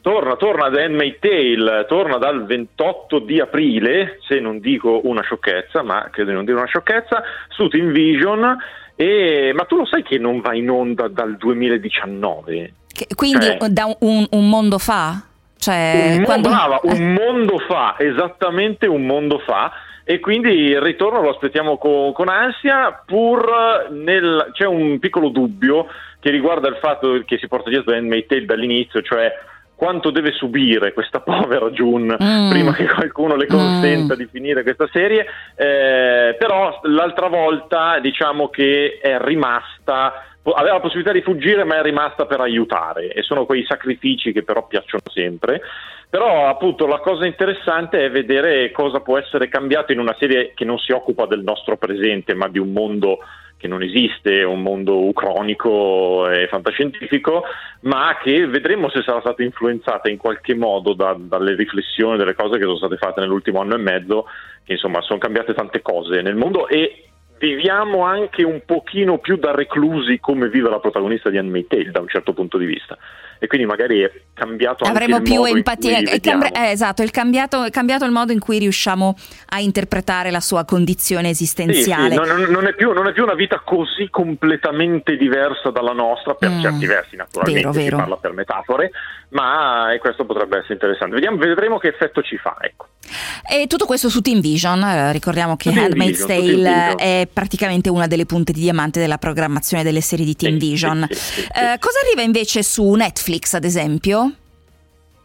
[0.08, 5.84] Torna, torna da Handmaid's Tale, torna dal 28 di aprile, se non dico una sciocchezza,
[5.84, 8.58] ma credo di non dire una sciocchezza, su Team Vision.
[9.00, 12.74] E, ma tu lo sai che non va in onda dal 2019?
[12.92, 15.22] Che, quindi cioè, da un, un, mondo fa?
[15.56, 16.50] Cioè, un, quando...
[16.50, 17.14] Brava, un eh.
[17.14, 19.72] mondo fa, esattamente un mondo fa
[20.04, 24.50] e quindi il ritorno lo aspettiamo con, con ansia, pur nel...
[24.54, 25.86] c'è un piccolo dubbio
[26.20, 29.32] che riguarda il fatto che si porta dietro Handmaid's Tale dall'inizio, cioè
[29.78, 32.50] quanto deve subire questa povera June mm.
[32.50, 34.18] prima che qualcuno le consenta mm.
[34.18, 40.24] di finire questa serie, eh, però l'altra volta diciamo che è rimasta
[40.56, 44.44] aveva la possibilità di fuggire ma è rimasta per aiutare e sono quei sacrifici che
[44.44, 45.62] però piacciono sempre
[46.10, 50.64] però appunto la cosa interessante è vedere cosa può essere cambiato in una serie che
[50.64, 53.20] non si occupa del nostro presente ma di un mondo
[53.58, 57.44] che non esiste, un mondo ucronico e fantascientifico,
[57.82, 62.58] ma che vedremo se sarà stata influenzata in qualche modo da, dalle riflessioni, delle cose
[62.58, 64.26] che sono state fatte nell'ultimo anno e mezzo,
[64.64, 67.08] che insomma sono cambiate tante cose nel mondo e
[67.40, 72.00] viviamo anche un pochino più da reclusi come vive la protagonista di Anime Tale da
[72.00, 72.98] un certo punto di vista
[73.40, 76.00] e quindi magari è cambiato avremo più empatia.
[76.00, 79.16] è cambia- eh, esatto è cambiato, è cambiato, il modo in cui riusciamo
[79.50, 83.24] a interpretare la sua condizione esistenziale sì, sì, non, non, è più, non, è più,
[83.24, 87.96] una vita così completamente diversa dalla nostra per mm, certi versi naturalmente vero, vero.
[87.96, 88.92] si parla per metafore
[89.30, 91.16] ma e questo potrebbe essere interessante.
[91.16, 92.88] Vediamo, vedremo che effetto ci fa ecco.
[93.50, 98.26] E tutto questo su Team Vision eh, ricordiamo che Handmaid's Tale è praticamente una delle
[98.26, 101.04] punte di diamante della programmazione delle serie di Team Vision.
[101.04, 104.32] Eh, cosa arriva invece su Netflix, ad esempio?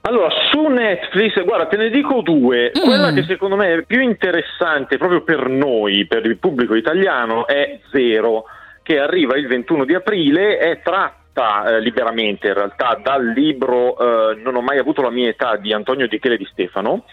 [0.05, 2.73] Allora, su Netflix, guarda, te ne dico due.
[2.77, 2.83] Mm.
[2.83, 7.79] Quella che secondo me è più interessante proprio per noi, per il pubblico italiano, è
[7.93, 8.45] Zero,
[8.83, 13.97] che arriva il 21 di aprile, è tratta eh, liberamente in realtà dal libro
[14.33, 17.05] eh, Non ho mai avuto la mia età di Antonio Di Chele di Stefano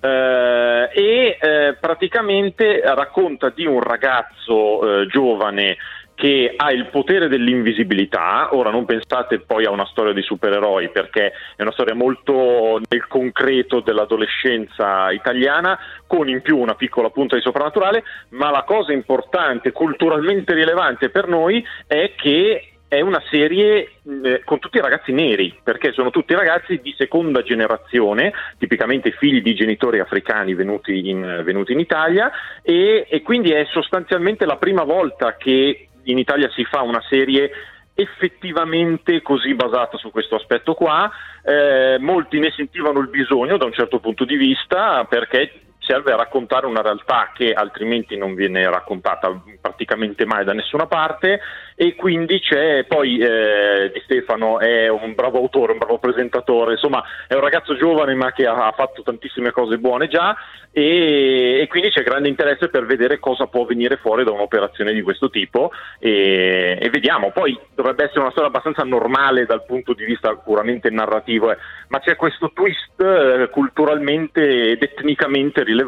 [0.00, 5.76] eh, e eh, praticamente racconta di un ragazzo eh, giovane
[6.20, 8.54] che ha il potere dell'invisibilità.
[8.54, 13.06] Ora non pensate poi a una storia di supereroi perché è una storia molto nel
[13.08, 19.72] concreto dell'adolescenza italiana con in più una piccola punta di soprannaturale, ma la cosa importante,
[19.72, 23.92] culturalmente rilevante per noi è che è una serie
[24.24, 29.40] eh, con tutti i ragazzi neri, perché sono tutti ragazzi di seconda generazione, tipicamente figli
[29.40, 34.82] di genitori africani venuti in, venuti in Italia, e, e quindi è sostanzialmente la prima
[34.82, 37.52] volta che in Italia si fa una serie
[37.94, 41.08] effettivamente così basata su questo aspetto qua.
[41.44, 45.52] Eh, molti ne sentivano il bisogno da un certo punto di vista perché
[45.90, 49.28] serve a raccontare una realtà che altrimenti non viene raccontata
[49.60, 51.40] praticamente mai da nessuna parte.
[51.74, 57.02] E quindi c'è poi eh, Di Stefano è un bravo autore, un bravo presentatore, insomma
[57.26, 60.36] è un ragazzo giovane ma che ha, fatto tantissime cose buone già.
[60.72, 65.02] E, e, quindi c'è grande interesse per vedere cosa può venire fuori da un'operazione di
[65.02, 65.72] questo tipo.
[65.98, 70.90] E, e vediamo, poi dovrebbe essere una storia abbastanza normale dal punto di vista puramente
[70.90, 71.56] narrativo, eh,
[71.88, 75.79] ma c'è questo twist eh, culturalmente ed etnicamente rilevante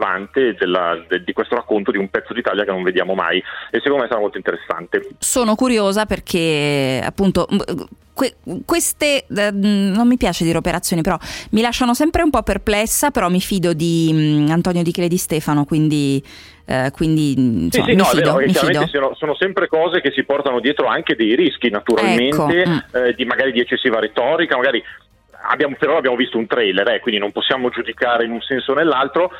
[0.58, 4.02] della, de, di questo racconto di un pezzo d'Italia che non vediamo mai e secondo
[4.02, 5.08] me sarà molto interessante.
[5.18, 7.46] Sono curiosa perché appunto
[8.14, 11.16] que- queste, non mi piace dire operazioni, però
[11.50, 15.64] mi lasciano sempre un po' perplessa, però mi fido di Antonio Di Chele di Stefano,
[15.64, 16.22] quindi...
[16.64, 18.86] Uh, quindi insomma, sì, sì, no, fido, vero.
[18.86, 22.70] Sono, sono, sempre cose che si portano dietro anche dei rischi naturalmente ecco.
[22.70, 23.04] Mm.
[23.04, 24.80] eh, di magari di eccessiva retorica magari
[25.50, 28.74] abbiamo, però abbiamo visto un trailer eh, quindi non possiamo giudicare in un senso o
[28.76, 29.32] nell'altro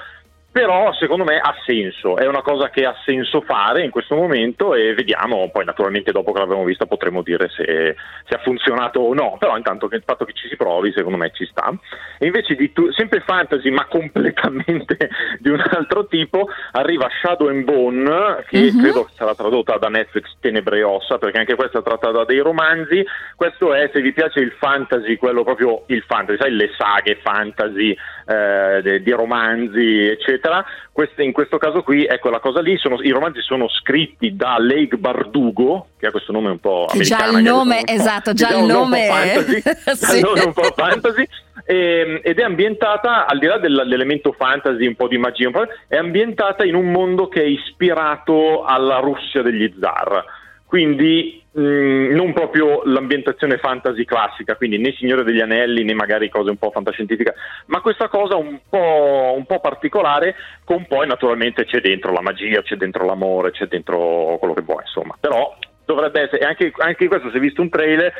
[0.52, 4.74] però secondo me ha senso, è una cosa che ha senso fare in questo momento
[4.74, 7.96] e vediamo, poi naturalmente dopo che l'abbiamo vista potremo dire se,
[8.28, 11.16] se, ha funzionato o no, però intanto che il fatto che ci si provi secondo
[11.16, 11.72] me ci sta.
[12.18, 15.08] E invece di tu, sempre fantasy ma completamente
[15.40, 18.78] di un altro tipo arriva Shadow and Bone che mm-hmm.
[18.78, 22.40] credo sarà tradotta da Netflix Tenebre e Ossa perché anche questa è trattata da dei
[22.40, 23.02] romanzi,
[23.36, 27.96] questo è se vi piace il fantasy, quello proprio il fantasy, sai le saghe fantasy
[28.26, 30.64] eh, di romanzi eccetera eccetera.
[30.90, 34.56] Queste, in questo caso qui è quella cosa lì, sono, i romanzi sono scritti da
[34.58, 37.30] Lake Bardugo, che ha questo nome un po' americano.
[37.32, 39.06] Già il nome, esatto, già il nome.
[39.06, 39.62] Fantasy,
[39.94, 40.22] sì.
[40.44, 41.26] un po' fantasy.
[41.64, 45.50] E, ed è ambientata, al di là dell'elemento fantasy, un po' di magia,
[45.86, 50.24] è ambientata in un mondo che è ispirato alla Russia degli zar.
[50.66, 56.50] Quindi mm, non proprio l'ambientazione fantasy classica, quindi né Signore degli Anelli né magari cose
[56.50, 57.34] un po' fantascientifiche,
[57.66, 60.34] ma questa cosa un po', un po' particolare
[60.64, 64.82] con poi naturalmente c'è dentro la magia, c'è dentro l'amore, c'è dentro quello che vuoi,
[64.82, 65.16] insomma.
[65.18, 68.12] Però dovrebbe essere, anche, anche questo si è visto un trailer,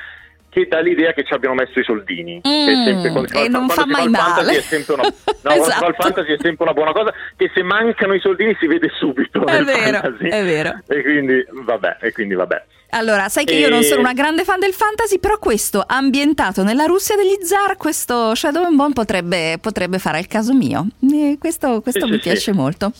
[0.53, 2.39] che dà l'idea che ci abbiano messo i soldini.
[2.47, 4.62] Mm, sempre, quando, e non fa mai male.
[4.89, 5.03] Una,
[5.43, 5.87] no, esatto.
[5.87, 9.47] il fantasy è sempre una buona cosa, che se mancano i soldini si vede subito.
[9.47, 10.28] È vero, fantasy.
[10.28, 10.78] è vero.
[10.87, 12.64] E quindi vabbè, e quindi vabbè.
[12.95, 13.59] Allora, sai che e...
[13.59, 17.76] io non sono una grande fan del fantasy, però questo ambientato nella Russia degli zar,
[17.76, 20.86] questo Shadow and Bone potrebbe, potrebbe fare il caso mio.
[21.11, 22.53] E questo, questo sì, mi sì, piace sì.
[22.53, 22.93] molto.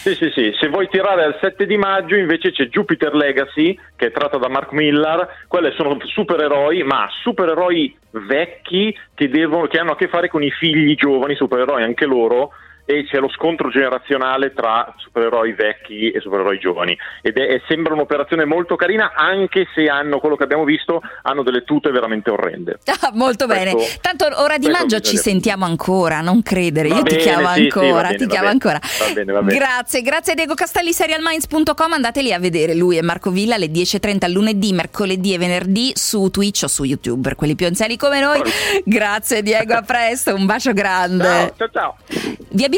[0.00, 4.06] Sì, sì, sì, se vuoi tirare al 7 di maggio invece c'è Jupiter Legacy, che
[4.06, 9.92] è tratta da Mark Millar, quelle sono supereroi, ma supereroi vecchi che, devono, che hanno
[9.92, 12.50] a che fare con i figli giovani, supereroi anche loro,
[12.90, 16.96] e c'è lo scontro generazionale tra supereroi vecchi e supereroi giovani.
[17.22, 21.42] Ed è, è, sembra un'operazione molto carina anche se hanno quello che abbiamo visto hanno
[21.42, 22.78] delle tute veramente orrende.
[23.02, 27.02] Ah, molto questo, bene tanto ora di maggio ci sentiamo ancora non credere va io
[27.02, 28.50] bene, ti chiamo sì, ancora sì, bene, ti chiamo bene.
[28.50, 28.80] ancora.
[28.98, 33.30] Va bene, va grazie grazie Diego Castelli serialminds.com andate lì a vedere lui e Marco
[33.30, 37.66] Villa alle 10.30 lunedì mercoledì e venerdì su Twitch o su YouTube per quelli più
[37.66, 38.42] anziani come noi.
[38.84, 39.42] Grazie.
[39.42, 41.24] Diego a presto un bacio grande.
[41.24, 41.96] Ciao ciao, ciao.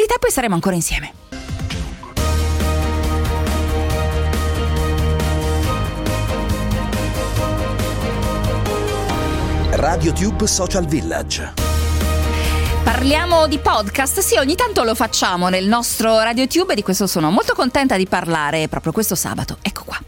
[0.03, 1.13] Viabilità poi saremo ancora insieme.
[9.71, 11.55] RadioTube Social Village.
[12.83, 17.31] Parliamo di podcast, sì, ogni tanto lo facciamo nel nostro RadioTube e di questo sono
[17.31, 19.59] molto contenta di parlare proprio questo sabato.
[19.63, 20.01] Ecco qua.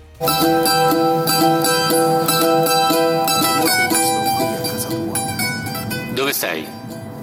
[6.13, 6.67] Dove sei?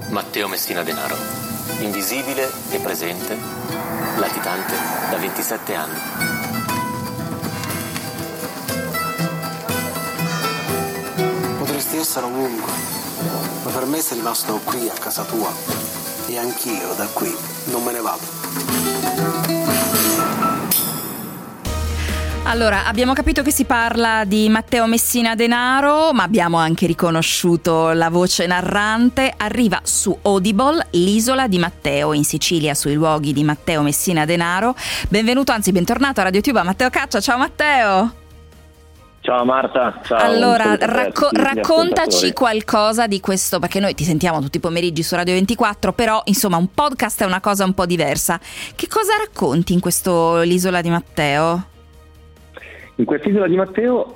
[0.09, 3.37] Matteo Messina Denaro invisibile e presente,
[4.17, 4.75] latitante
[5.09, 5.99] da 27 anni.
[11.57, 12.71] Potresti essere ovunque,
[13.63, 15.51] ma per me sei rimasto qui a casa tua
[16.27, 19.60] e anch'io da qui non me ne vado.
[22.51, 28.09] Allora, abbiamo capito che si parla di Matteo Messina Denaro, ma abbiamo anche riconosciuto la
[28.09, 29.33] voce narrante.
[29.37, 34.75] Arriva su Audible l'isola di Matteo in Sicilia, sui luoghi di Matteo Messina Denaro.
[35.07, 37.21] Benvenuto, anzi bentornato a Radio Tube a Matteo Caccia.
[37.21, 38.15] Ciao Matteo!
[39.21, 40.17] Ciao Marta, ciao.
[40.17, 45.35] Allora, racco- raccontaci qualcosa di questo, perché noi ti sentiamo tutti i pomeriggi su Radio
[45.35, 48.37] 24, però insomma un podcast è una cosa un po' diversa.
[48.75, 51.69] Che cosa racconti in questo L'isola di Matteo?
[53.01, 54.13] In quest'isola di Matteo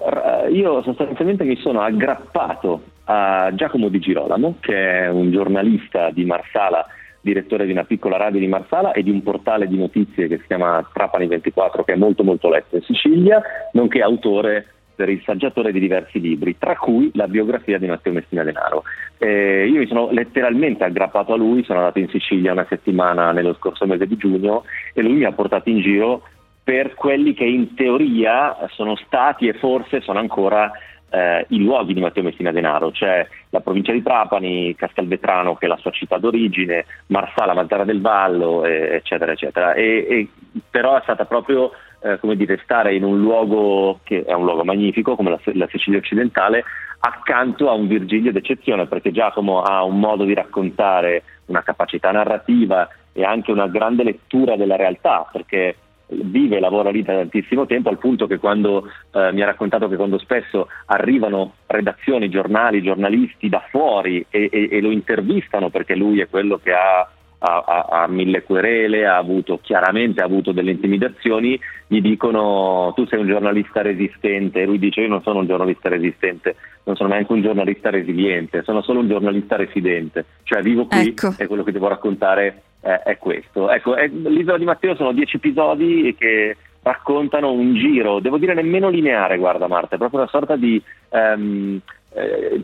[0.52, 6.86] io sostanzialmente mi sono aggrappato a Giacomo Di Girolamo, che è un giornalista di Marsala,
[7.20, 10.46] direttore di una piccola radio di Marsala e di un portale di notizie che si
[10.46, 15.72] chiama Trapani 24, che è molto molto letto in Sicilia, nonché autore per il saggiatore
[15.72, 18.84] di diversi libri, tra cui la biografia di Matteo Messina Denaro.
[19.18, 23.56] Eh, io mi sono letteralmente aggrappato a lui, sono andato in Sicilia una settimana nello
[23.56, 24.64] scorso mese di giugno
[24.94, 26.22] e lui mi ha portato in giro
[26.66, 30.72] per quelli che in teoria sono stati e forse sono ancora
[31.12, 35.70] eh, i luoghi di Matteo Messina Denaro, cioè la provincia di Trapani, Castelvetrano che è
[35.70, 39.74] la sua città d'origine, Marsala, Mazzara del Vallo, eh, eccetera, eccetera.
[39.74, 40.28] E, e,
[40.68, 41.70] però è stata proprio
[42.02, 45.68] eh, come dire, stare in un luogo che è un luogo magnifico come la, la
[45.70, 46.64] Sicilia occidentale
[47.00, 52.90] accanto a un Virgilio d'eccezione perché Giacomo ha un modo di raccontare una capacità narrativa
[53.14, 55.76] e anche una grande lettura della realtà perché
[56.08, 59.88] vive e lavora lì da tantissimo tempo al punto che quando eh, mi ha raccontato
[59.88, 65.96] che quando spesso arrivano redazioni, giornali, giornalisti da fuori e, e, e lo intervistano perché
[65.96, 70.72] lui è quello che ha, ha, ha, mille querele, ha avuto chiaramente ha avuto delle
[70.72, 75.48] intimidazioni, gli dicono tu sei un giornalista resistente e lui dice io non sono un
[75.48, 80.86] giornalista resistente, non sono neanche un giornalista resiliente, sono solo un giornalista residente, cioè vivo
[80.86, 81.34] qui ecco.
[81.38, 83.72] e quello che devo raccontare eh, è questo.
[83.72, 88.90] Ecco, è, L'isola di Matteo sono dieci episodi che raccontano un giro, devo dire nemmeno
[88.90, 90.80] lineare, guarda Marta, è proprio una sorta di
[91.10, 91.82] um,
[92.14, 92.62] eh,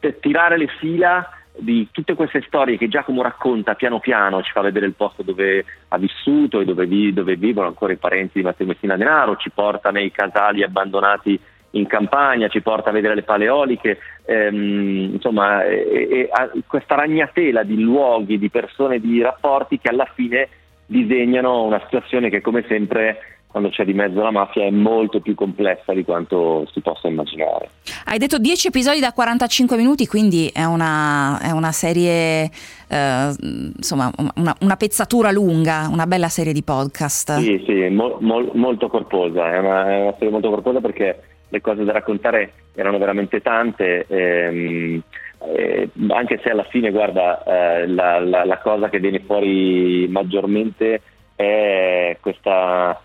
[0.00, 1.28] eh, tirare le fila
[1.58, 5.64] di tutte queste storie che Giacomo racconta piano piano, ci fa vedere il posto dove
[5.88, 9.50] ha vissuto e dove, vi, dove vivono ancora i parenti di Matteo Messina Denaro, ci
[9.50, 11.38] porta nei casali abbandonati
[11.76, 16.30] in campagna, ci porta a vedere le paleoliche, ehm, insomma e, e,
[16.66, 20.48] questa ragnatela di luoghi, di persone, di rapporti che alla fine
[20.86, 25.34] disegnano una situazione che come sempre quando c'è di mezzo la mafia è molto più
[25.34, 27.70] complessa di quanto si possa immaginare.
[28.04, 32.50] Hai detto 10 episodi da 45 minuti, quindi è una, è una serie,
[32.86, 33.34] eh,
[33.78, 37.38] insomma, una, una, pezzatura lunga, una bella serie di podcast.
[37.38, 41.60] Sì, sì, mo, mo, molto corposa, è una, è una serie molto corposa perché le
[41.60, 44.06] cose da raccontare erano veramente tante.
[44.08, 45.02] Ehm,
[45.54, 51.00] eh, anche se alla fine, guarda, eh, la, la, la, cosa che viene fuori maggiormente
[51.34, 53.00] è questa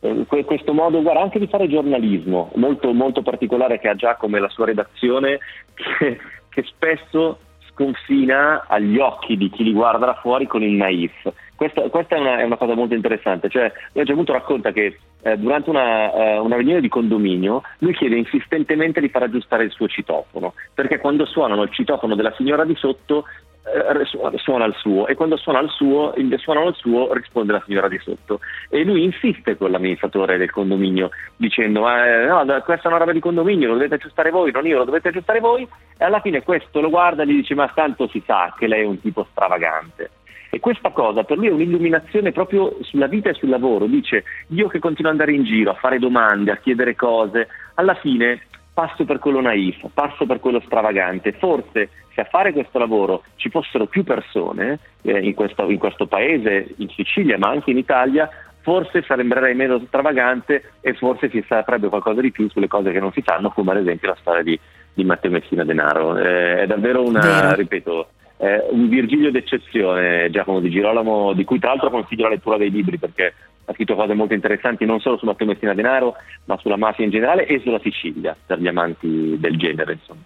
[0.00, 4.40] eh, questo modo guarda, anche di fare giornalismo molto, molto particolare che ha Giacomo e
[4.40, 5.38] la sua redazione
[5.74, 6.18] che,
[6.48, 7.38] che spesso
[7.76, 11.12] sconfina agli occhi di chi li guarda da fuori con il naif.
[11.54, 15.70] Questa, questa è, una, è, una, cosa molto interessante, cioè Giacomo racconta che eh, durante
[15.70, 20.52] una, eh, una, riunione di condominio lui chiede insistentemente di far aggiustare il suo citofono,
[20.74, 23.24] perché quando suonano il citofono della signora di sotto
[23.66, 27.88] eh, suona il suo e quando suona il suo, suonano il suo risponde la signora
[27.88, 32.98] di sotto e lui insiste con l'amministratore del condominio dicendo eh, no, questa è una
[32.98, 35.66] roba di condominio, lo dovete aggiustare voi, non io, lo dovete aggiustare voi
[35.98, 38.82] e alla fine questo lo guarda e gli dice ma tanto si sa che lei
[38.82, 40.10] è un tipo stravagante.
[40.48, 43.84] E questa cosa per lui è un'illuminazione proprio sulla vita e sul lavoro.
[43.86, 47.94] Dice, io che continuo ad andare in giro a fare domande, a chiedere cose, alla
[47.94, 48.42] fine
[48.76, 51.32] passo per quello naif, passo per quello stravagante.
[51.32, 56.06] Forse se a fare questo lavoro ci fossero più persone eh, in, questo, in questo
[56.06, 58.28] paese, in Sicilia, ma anche in Italia,
[58.60, 63.12] forse sembrerei meno stravagante e forse si saprebbe qualcosa di più sulle cose che non
[63.12, 64.60] si sanno, come ad esempio la storia di,
[64.92, 66.18] di Matteo Messina Denaro.
[66.18, 67.54] Eh, è davvero una, Vero.
[67.54, 72.58] ripeto, eh, un Virgilio d'eccezione, Giacomo Di Girolamo, di cui tra l'altro consiglio la lettura
[72.58, 73.32] dei libri perché
[73.66, 76.14] ha scritto cose molto interessanti non solo su Matteo Messina Denaro,
[76.44, 79.92] ma sulla mafia in generale e sulla Sicilia, per gli amanti del genere.
[79.92, 80.22] Insomma.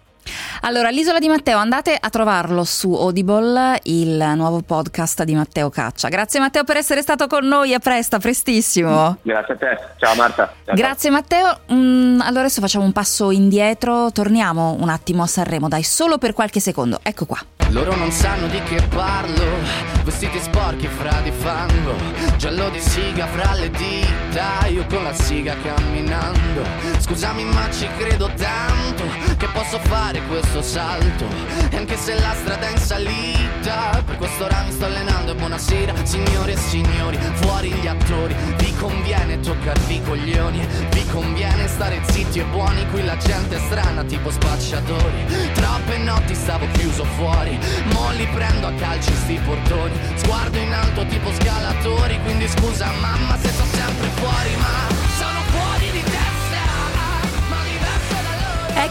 [0.63, 6.07] Allora, l'isola di Matteo, andate a trovarlo su Audible, il nuovo podcast di Matteo Caccia.
[6.07, 9.17] Grazie Matteo per essere stato con noi, a presto, a prestissimo.
[9.23, 10.53] Grazie a te, ciao Marta.
[10.63, 11.19] Ciao, Grazie ciao.
[11.19, 11.59] Matteo.
[11.73, 16.33] Mm, allora adesso facciamo un passo indietro, torniamo un attimo a Sanremo, dai, solo per
[16.33, 16.99] qualche secondo.
[17.01, 17.39] Ecco qua.
[17.71, 19.45] Loro non sanno di che parlo,
[20.03, 21.95] vestiti sporchi fra di fango,
[22.35, 26.63] giallo di siga fra le dita, io con la siga camminando.
[26.99, 29.03] Scusami ma ci credo tanto
[29.37, 31.25] che posso fare questo salto,
[31.69, 35.35] e anche se la strada è in salita, per questo ora mi sto allenando e
[35.35, 42.01] buonasera signore e signori, fuori gli attori, vi conviene toccarvi i coglioni, vi conviene stare
[42.09, 47.57] zitti e buoni, qui la gente è strana tipo spacciatori, troppe notti stavo chiuso fuori
[47.93, 49.93] Mo li prendo a calci sti portoni.
[50.15, 55.00] Sguardo in alto tipo scalatori Quindi scusa mamma se sto sempre fuori Ma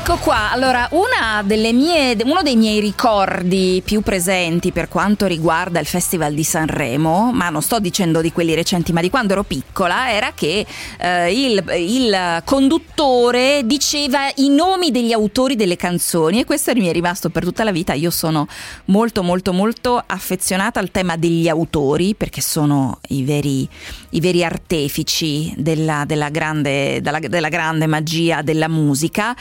[0.02, 6.32] Ecco qua, allora mie, uno dei miei ricordi più presenti per quanto riguarda il Festival
[6.32, 10.32] di Sanremo, ma non sto dicendo di quelli recenti, ma di quando ero piccola, era
[10.34, 10.66] che
[10.98, 16.92] eh, il, il, conduttore diceva i nomi degli autori delle canzoni e questo mi è
[16.92, 17.92] rimasto per tutta la vita.
[17.92, 18.48] Io sono
[18.86, 23.68] molto molto molto affezionata al tema degli autori perché sono i veri,
[24.10, 29.36] i veri artefici della, della, grande, della, della grande magia della musica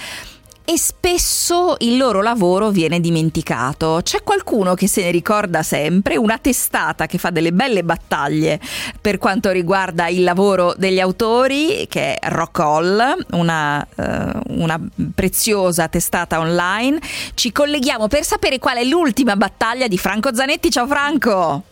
[0.70, 4.02] e spesso il loro lavoro viene dimenticato.
[4.04, 8.60] C'è qualcuno che se ne ricorda sempre, una testata che fa delle belle battaglie
[9.02, 14.80] per quanto riguarda il lavoro degli autori, che è Rock All, una, uh, una
[15.16, 17.00] preziosa testata online.
[17.34, 20.70] Ci colleghiamo per sapere qual è l'ultima battaglia di Franco Zanetti.
[20.70, 21.64] Ciao Franco!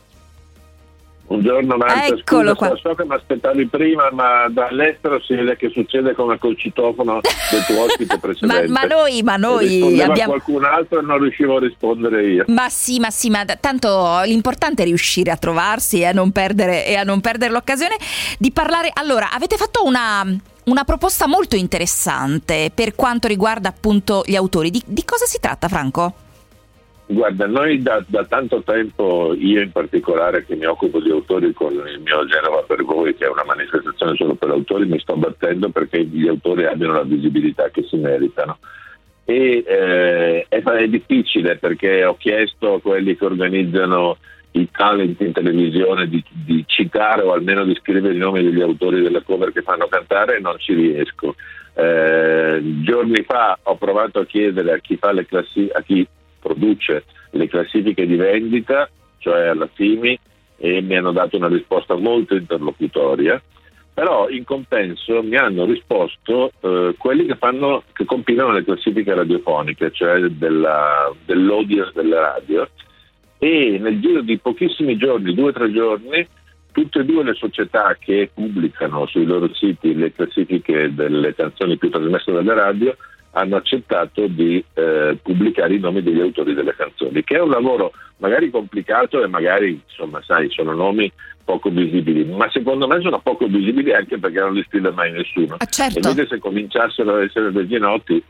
[1.38, 2.78] Buongiorno Marta, Eccolo Scusa, qua.
[2.82, 7.22] so che mi aspettavi prima, ma dall'estero si vede che succede come col citofono
[7.52, 8.68] del tuo ospite precedente.
[8.68, 12.46] ma, ma, noi, ma noi abbiamo qualcun altro e non riuscivo a rispondere io.
[12.48, 16.88] Ma sì, ma sì, ma tanto l'importante è riuscire a trovarsi e a non perdere,
[16.88, 17.98] e a non perdere l'occasione
[18.40, 18.90] di parlare.
[18.94, 20.26] Allora, avete fatto una
[20.68, 24.70] una proposta molto interessante per quanto riguarda appunto gli autori.
[24.70, 26.14] Di, di cosa si tratta, Franco?
[27.10, 31.72] Guarda, noi da, da, tanto tempo, io in particolare che mi occupo di autori con
[31.74, 35.70] il mio Genova per voi, che è una manifestazione solo per autori, mi sto battendo
[35.70, 38.58] perché gli autori abbiano la visibilità che si meritano.
[39.24, 44.18] E eh, è, è, difficile perché ho chiesto a quelli che organizzano
[44.52, 49.02] i talent in televisione di, di, citare o almeno di scrivere i nomi degli autori
[49.02, 51.36] delle cover che fanno cantare e non ci riesco.
[51.74, 56.06] Eh, giorni fa ho provato a chiedere a chi fa le classi- a chi
[56.40, 60.20] produce le classifiche di vendita, cioè alla FIMI,
[60.58, 63.42] e mi hanno dato una risposta molto interlocutoria,
[63.94, 69.92] però in compenso mi hanno risposto eh, quelli che, fanno, che compilano le classifiche radiofoniche,
[69.92, 72.70] cioè della, dell'audience delle radio,
[73.40, 76.28] e nel giro di pochissimi giorni, due o tre giorni,
[76.72, 81.90] tutte e due le società che pubblicano sui loro siti le classifiche delle canzoni più
[81.90, 82.96] trasmesse dalle radio
[83.38, 87.94] hanno accettato di eh, pubblicare i nomi degli autori delle canzoni, che è un lavoro
[88.18, 91.12] magari complicato e magari, insomma, sai, sono nomi
[91.46, 95.56] poco visibili, ma secondo me sono poco visibili anche perché non li scrive mai nessuno.
[95.60, 96.00] Ah, certo.
[96.00, 98.22] E invece se cominciassero ad essere degli noti,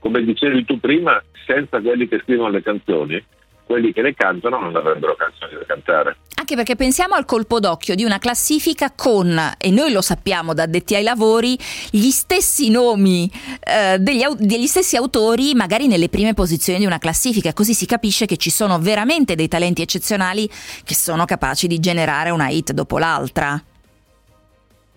[0.00, 3.24] come dicevi tu prima, senza quelli che scrivono le canzoni,
[3.66, 6.16] quelli che le cantano non avrebbero canzoni da cantare.
[6.36, 10.62] Anche perché pensiamo al colpo d'occhio di una classifica con, e noi lo sappiamo da
[10.62, 11.58] addetti ai lavori,
[11.90, 13.28] gli stessi nomi
[13.60, 18.26] eh, degli, degli stessi autori magari nelle prime posizioni di una classifica, così si capisce
[18.26, 20.48] che ci sono veramente dei talenti eccezionali
[20.84, 23.60] che sono capaci di generare una hit dopo l'altra.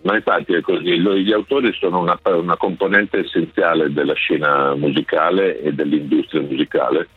[0.02, 5.72] Ma infatti è così, gli autori sono una, una componente essenziale della scena musicale e
[5.72, 7.08] dell'industria musicale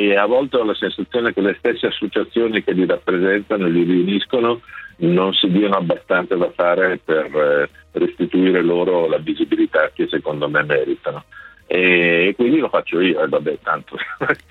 [0.00, 3.82] e a volte ho la sensazione che le stesse associazioni che li rappresentano e li
[3.82, 4.60] riuniscono
[4.98, 7.68] non si diano abbastanza da fare per eh,
[7.98, 11.24] restituire loro la visibilità che secondo me meritano
[11.70, 13.96] e quindi lo faccio io e vabbè tanto.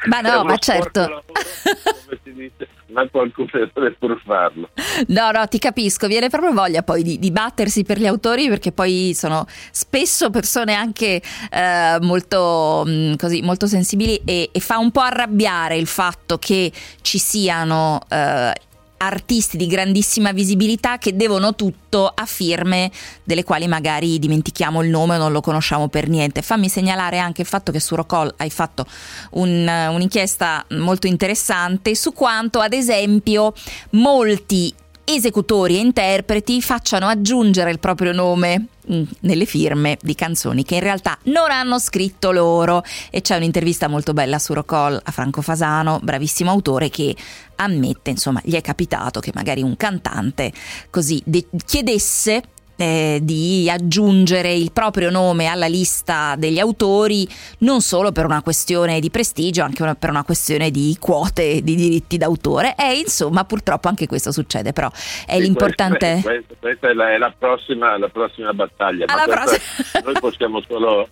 [0.06, 1.00] Ma no ma certo.
[1.00, 4.70] lavoro, come si dice ma qualcuno deve pur farlo.
[5.08, 8.72] No no ti capisco viene proprio voglia poi di, di battersi per gli autori perché
[8.72, 14.78] poi sono spesso persone anche eh, molto, mh, mm, così, molto sensibili e, e, fa
[14.78, 18.54] un po' arrabbiare il fatto che ci siano eh,
[18.98, 22.92] artisti di grandissima visibilità che devono tutto a firme
[23.24, 26.42] delle quali magari dimentichiamo il nome o non lo conosciamo per niente.
[26.42, 28.86] Fammi segnalare anche il fatto che su Rocol hai fatto
[29.32, 33.54] un, un'inchiesta molto interessante su quanto ad esempio
[33.92, 34.74] molti
[35.10, 40.82] esecutori e interpreti facciano aggiungere il proprio nome mm, nelle firme di canzoni che in
[40.82, 42.84] realtà non hanno scritto loro.
[43.10, 47.16] E c'è un'intervista molto bella su Rocol a Franco Fasano, bravissimo autore che
[47.56, 50.52] ammette, insomma, gli è capitato che magari un cantante
[50.90, 52.44] così de- chiedesse
[52.78, 57.28] eh, di aggiungere il proprio nome alla lista degli autori
[57.60, 61.76] non solo per una questione di prestigio, anche una, per una questione di quote di
[61.76, 62.76] diritti d'autore.
[62.76, 64.90] E insomma, purtroppo anche questo succede, però
[65.26, 66.20] è sì, l'importante.
[66.24, 69.06] Questa, questa è, la, è la, prossima, la, prossima, battaglia.
[69.08, 70.02] Ma prossima...
[70.04, 71.10] noi possiamo solo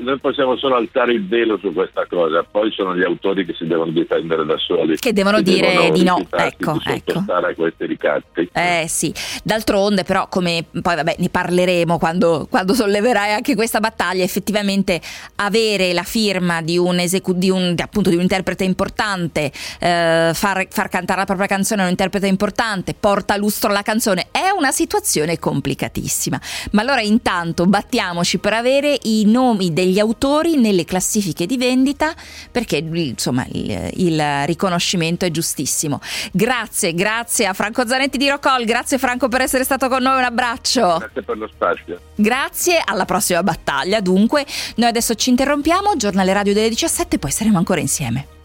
[0.00, 3.66] noi possiamo solo alzare il velo su questa cosa, poi sono gli autori che si
[3.66, 4.96] devono difendere da soli.
[4.96, 7.24] Che devono dire devono di no, ecco, di ecco.
[7.28, 8.48] a questi ricatti.
[8.52, 9.14] Eh sì,
[9.44, 15.00] d'altronde però come poi vabbè ne parleremo quando, quando solleverai anche questa battaglia, effettivamente
[15.36, 20.66] avere la firma di un, esecu- di un, appunto, di un interprete importante, eh, far,
[20.68, 24.72] far cantare la propria canzone a un interprete importante, porta lustro alla canzone, è una
[24.72, 26.40] situazione complicatissima.
[26.72, 32.14] Ma allora intanto battiamoci per avere i nomi degli autori nelle classifiche di vendita
[32.50, 36.00] perché insomma il, il riconoscimento è giustissimo.
[36.32, 40.24] Grazie, grazie a Franco Zanetti di Rocol, grazie Franco per essere stato con noi, un
[40.24, 40.96] abbraccio.
[40.98, 42.00] Grazie per lo spazio.
[42.14, 44.46] Grazie, alla prossima battaglia dunque.
[44.76, 48.35] Noi adesso ci interrompiamo, giornale radio delle 17, poi saremo ancora insieme.